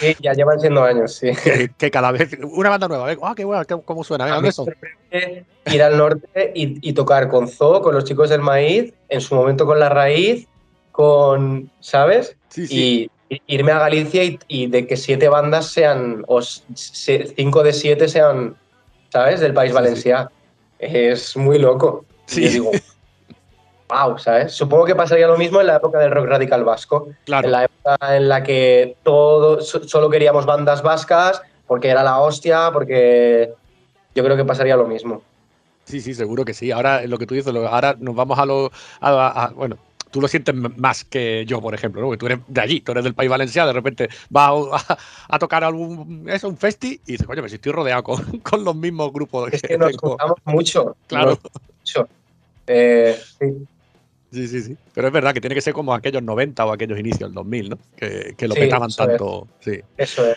[0.00, 1.30] Sí, ya llevan siendo años, sí.
[1.44, 4.40] que, que cada vez, una banda nueva, venga, ah, qué bueno, cómo suena, venga, A
[4.40, 4.64] mí ¿dónde me son?
[4.66, 9.20] sorprende ir al norte y, y tocar con Zoo, con los chicos del maíz, en
[9.20, 10.46] su momento con La Raíz,
[10.92, 12.36] con, ¿sabes?
[12.48, 13.10] Sí, sí.
[13.28, 17.72] Y irme a Galicia y, y de que siete bandas sean, o se- cinco de
[17.72, 18.56] siete sean,
[19.12, 19.40] ¿sabes?
[19.40, 20.30] Del país Sí, valenciano.
[20.78, 22.06] Es muy loco.
[22.28, 22.42] Y Sí.
[22.44, 22.70] Yo digo,
[23.88, 24.52] wow, ¿sabes?
[24.52, 27.08] Supongo que pasaría lo mismo en la época del rock radical vasco.
[27.24, 27.46] Claro.
[27.46, 32.18] En la época en la que todo, so- solo queríamos bandas vascas porque era la
[32.20, 33.50] hostia, porque
[34.14, 35.22] yo creo que pasaría lo mismo.
[35.84, 36.72] Sí, sí, seguro que sí.
[36.72, 38.72] Ahora, lo que tú dices, ahora nos vamos a lo.
[39.00, 39.76] a- a- a- bueno,
[40.10, 42.08] tú lo sientes más que yo, por ejemplo, ¿no?
[42.08, 44.52] Porque tú eres de allí, tú eres del país valenciano, de repente vas
[45.28, 46.28] a, tocar algún.
[46.28, 49.62] Eso, un festi, y dices, coño, me estoy rodeado con, con los mismos grupos Es
[49.62, 50.08] que nos tengo".
[50.08, 50.96] juntamos mucho.
[51.06, 51.30] Claro.
[51.30, 52.08] nos juntamos mucho.
[52.66, 53.66] Eh, sí.
[54.36, 54.76] Sí, sí, sí.
[54.92, 57.70] Pero es verdad que tiene que ser como aquellos 90 o aquellos inicios del 2000,
[57.70, 57.78] ¿no?
[57.96, 58.96] Que, que lo Sí, petaban es.
[58.96, 59.48] tanto.
[59.60, 59.80] Sí.
[59.96, 60.36] Eso es.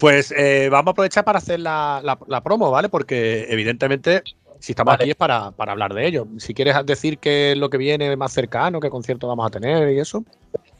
[0.00, 2.88] Pues eh, vamos a aprovechar para hacer la, la- la promo, ¿vale?
[2.88, 4.24] Porque evidentemente,
[4.58, 5.04] si estamos Vale.
[5.04, 6.26] aquí es para, para hablar de ello.
[6.38, 9.92] Si quieres decir qué es lo que viene más cercano, qué concierto vamos a tener
[9.92, 10.24] y eso.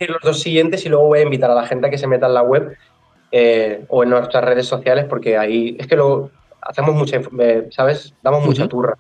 [0.01, 2.27] los dos siguientes y luego voy a invitar a la gente a que se meta
[2.27, 2.77] en la web
[3.31, 6.31] eh, o en nuestras redes sociales porque ahí es que luego
[6.61, 8.13] hacemos mucha, eh, ¿sabes?
[8.23, 8.99] Damos mucha turra.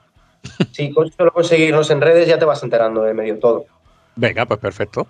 [0.72, 3.64] Si solo conseguirnos en redes ya te vas enterando de medio todo.
[4.16, 5.06] Venga, pues perfecto.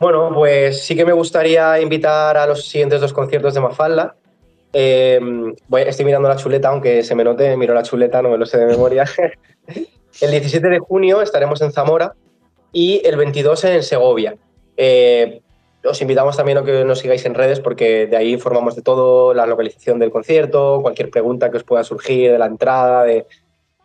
[0.00, 4.16] Bueno, pues sí que me gustaría invitar a los siguientes dos conciertos de Mafalda.
[4.72, 5.20] Eh,
[5.68, 8.44] voy- estoy mirando la chuleta, aunque se me note, miro la chuleta, no me lo
[8.46, 9.04] sé de memoria.
[10.20, 12.14] el 17 de junio estaremos en Zamora
[12.72, 14.36] y el 22 en Segovia.
[14.76, 15.40] Eh,
[15.84, 19.32] os invitamos también a que nos sigáis en redes porque de ahí informamos de todo,
[19.34, 23.26] la localización del concierto, cualquier pregunta que os pueda surgir de la entrada, de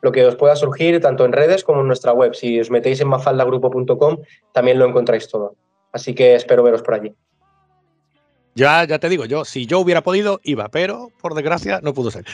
[0.01, 2.33] lo que os pueda surgir tanto en redes como en nuestra web.
[2.33, 4.17] Si os metéis en mafaldagrupo.com
[4.53, 5.55] también lo encontráis todo.
[5.91, 7.15] Así que espero veros por allí.
[8.55, 12.11] Ya, ya te digo, yo, si yo hubiera podido, iba, pero por desgracia no pudo
[12.11, 12.25] ser.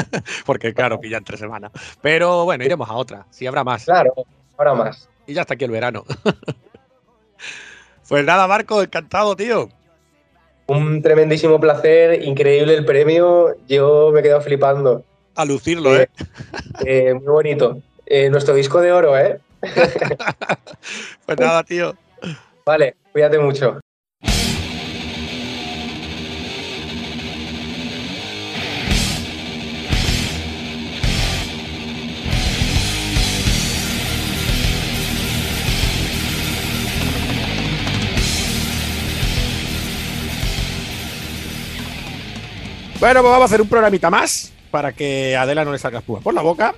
[0.46, 1.72] Porque, claro, pilla entre semanas.
[2.00, 3.84] Pero bueno, iremos a otra, si habrá más.
[3.84, 4.14] Claro,
[4.56, 5.08] ahora más.
[5.26, 6.04] Y ya está aquí el verano.
[8.08, 9.68] pues nada, Marco, encantado, tío.
[10.66, 13.54] Un tremendísimo placer, increíble el premio.
[13.68, 15.04] Yo me he quedado flipando.
[15.36, 16.08] A lucirlo, ¿eh?
[16.86, 17.82] Eh, muy bonito.
[18.06, 19.40] Eh, nuestro disco de oro, ¿eh?
[21.26, 21.96] Pues nada, tío.
[22.66, 23.80] Vale, cuídate mucho.
[43.00, 46.18] Bueno, pues vamos a hacer un programita más para que Adela no le salga espuma
[46.18, 46.74] por la boca.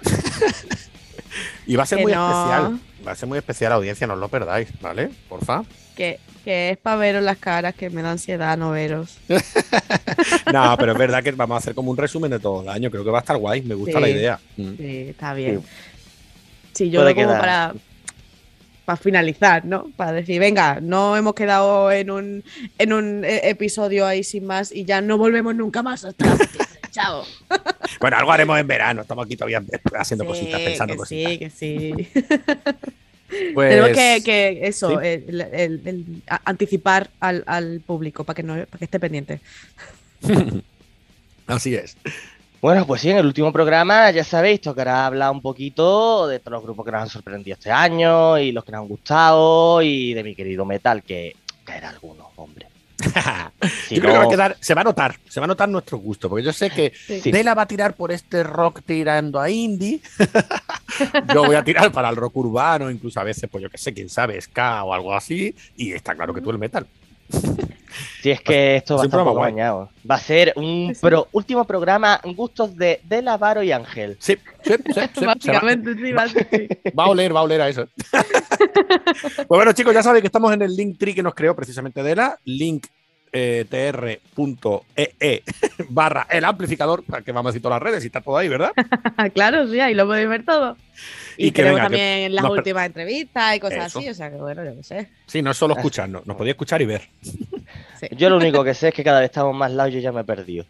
[1.67, 2.29] y va a ser Que muy no.
[2.29, 2.79] especial.
[3.09, 5.09] Va a ser muy especial, audiencia, no os lo perdáis, ¿vale?
[5.31, 5.63] Porfa.
[5.97, 9.17] Que, que es para veros las caras, que me da ansiedad no veros.
[10.53, 12.91] No, pero es verdad que vamos a hacer como un resumen de todo el año.
[12.91, 14.01] Creo que va a estar guay, me gusta Sí.
[14.03, 14.41] la idea.
[14.59, 14.77] Mm.
[14.77, 15.63] Sí, está bien.
[16.75, 17.41] Sí, yo lo quedar.
[17.41, 17.75] para,
[18.85, 19.87] para finalizar, ¿no?
[19.97, 22.45] Para decir, venga, no hemos quedado en un,
[22.79, 26.05] en un eh, episodio ahí sin más y ya no volvemos nunca más.
[26.05, 26.27] Hasta
[26.97, 27.25] Chao.
[28.01, 29.03] Bueno, algo haremos en verano.
[29.03, 29.63] Estamos aquí todavía
[29.99, 31.33] haciendo Sí, cositas, pensando que cositas.
[31.33, 32.09] sí, que sí.
[33.55, 34.97] Pues, Tenemos que, que eso, sí.
[35.03, 39.41] el, el- el- a- anticipar al, al público para que, no, para que esté pendiente.
[41.47, 41.97] Así es.
[42.61, 46.53] Bueno, pues sí, en el último programa, ya sabéis, tocará hablar un poquito de todos
[46.53, 50.15] los grupos que nos han sorprendido este año y los que nos han gustado y
[50.15, 52.67] de mi querido metal, que caerá alguno, hombre.
[53.89, 55.69] Si yo creo que va a quedar, se va a notar, se va a notar
[55.69, 57.31] nuestro gusto, porque yo sé que Sí.
[57.31, 60.01] Dela va a tirar por este rock tirando a indie.
[61.35, 63.93] yo voy a tirar para el rock urbano, incluso a veces, pues yo que sé,
[63.93, 65.55] quién sabe, ska o algo así.
[65.77, 66.87] Y está claro que tú el metal.
[68.21, 69.53] Si es que esto va a estar un programa poco guay.
[69.53, 69.91] bañado.
[70.11, 71.01] Va a ser un Sí.
[71.01, 74.17] pro- último programa gustos de Dela, Varo y Ángel.
[74.21, 76.81] Sí, sí, sí, va, Básicamente, sí, básicamente.
[76.99, 77.87] va a oler, va a oler a eso.
[79.37, 82.03] pues bueno, chicos, ya sabéis que estamos en el link tree que nos creó precisamente
[82.03, 82.87] Dela, link
[83.33, 85.43] eh, tr.ee
[85.91, 88.49] barra el amplificador, para que vamos a decir todas las redes y está todo ahí,
[88.49, 88.73] ¿verdad?
[89.35, 90.77] claro, sí, ahí lo podéis ver todo.
[91.37, 93.99] Y, Y que tenemos venga, que también las últimas entrevistas y cosas Eso.
[93.99, 95.09] así, o sea que bueno, yo qué sé.
[95.27, 97.09] Sí, no es solo escucharnos, nos podéis escuchar y ver.
[97.99, 98.09] Sí.
[98.15, 100.13] Yo lo único que sé es que cada vez estamos más lados y yo ya
[100.13, 100.67] me he perdido.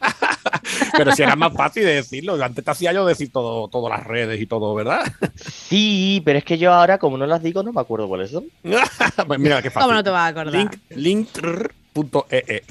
[0.96, 2.42] Pero si era más fácil de decirlo.
[2.42, 5.04] Antes te hacía yo decir todo, todas las redes y todo, ¿verdad?
[5.44, 8.46] Sí, pero es que yo ahora, como no las digo, no me acuerdo cuáles son.
[9.26, 9.86] pues mira qué fácil.
[9.86, 10.54] ¿Cómo no te vas a acordar?
[10.54, 12.62] Link, link.ee.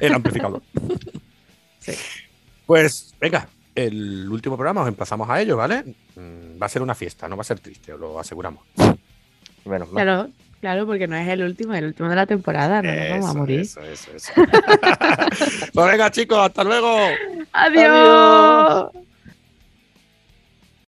[0.00, 0.62] El amplificador.
[2.66, 5.84] Pues venga, el último programa os emplazamos a ello, ¿vale?
[6.16, 8.64] Mm, Va a ser una fiesta, no va a ser triste, os lo aseguramos.
[9.64, 10.04] Menos mal.
[10.04, 13.10] Claro, claro, porque no es el último, es el último de la temporada, no nos
[13.10, 13.60] vamos a morir.
[13.60, 14.32] Eso, eso, eso.
[15.74, 16.96] pues venga, chicos, hasta luego.
[17.52, 18.90] Adiós.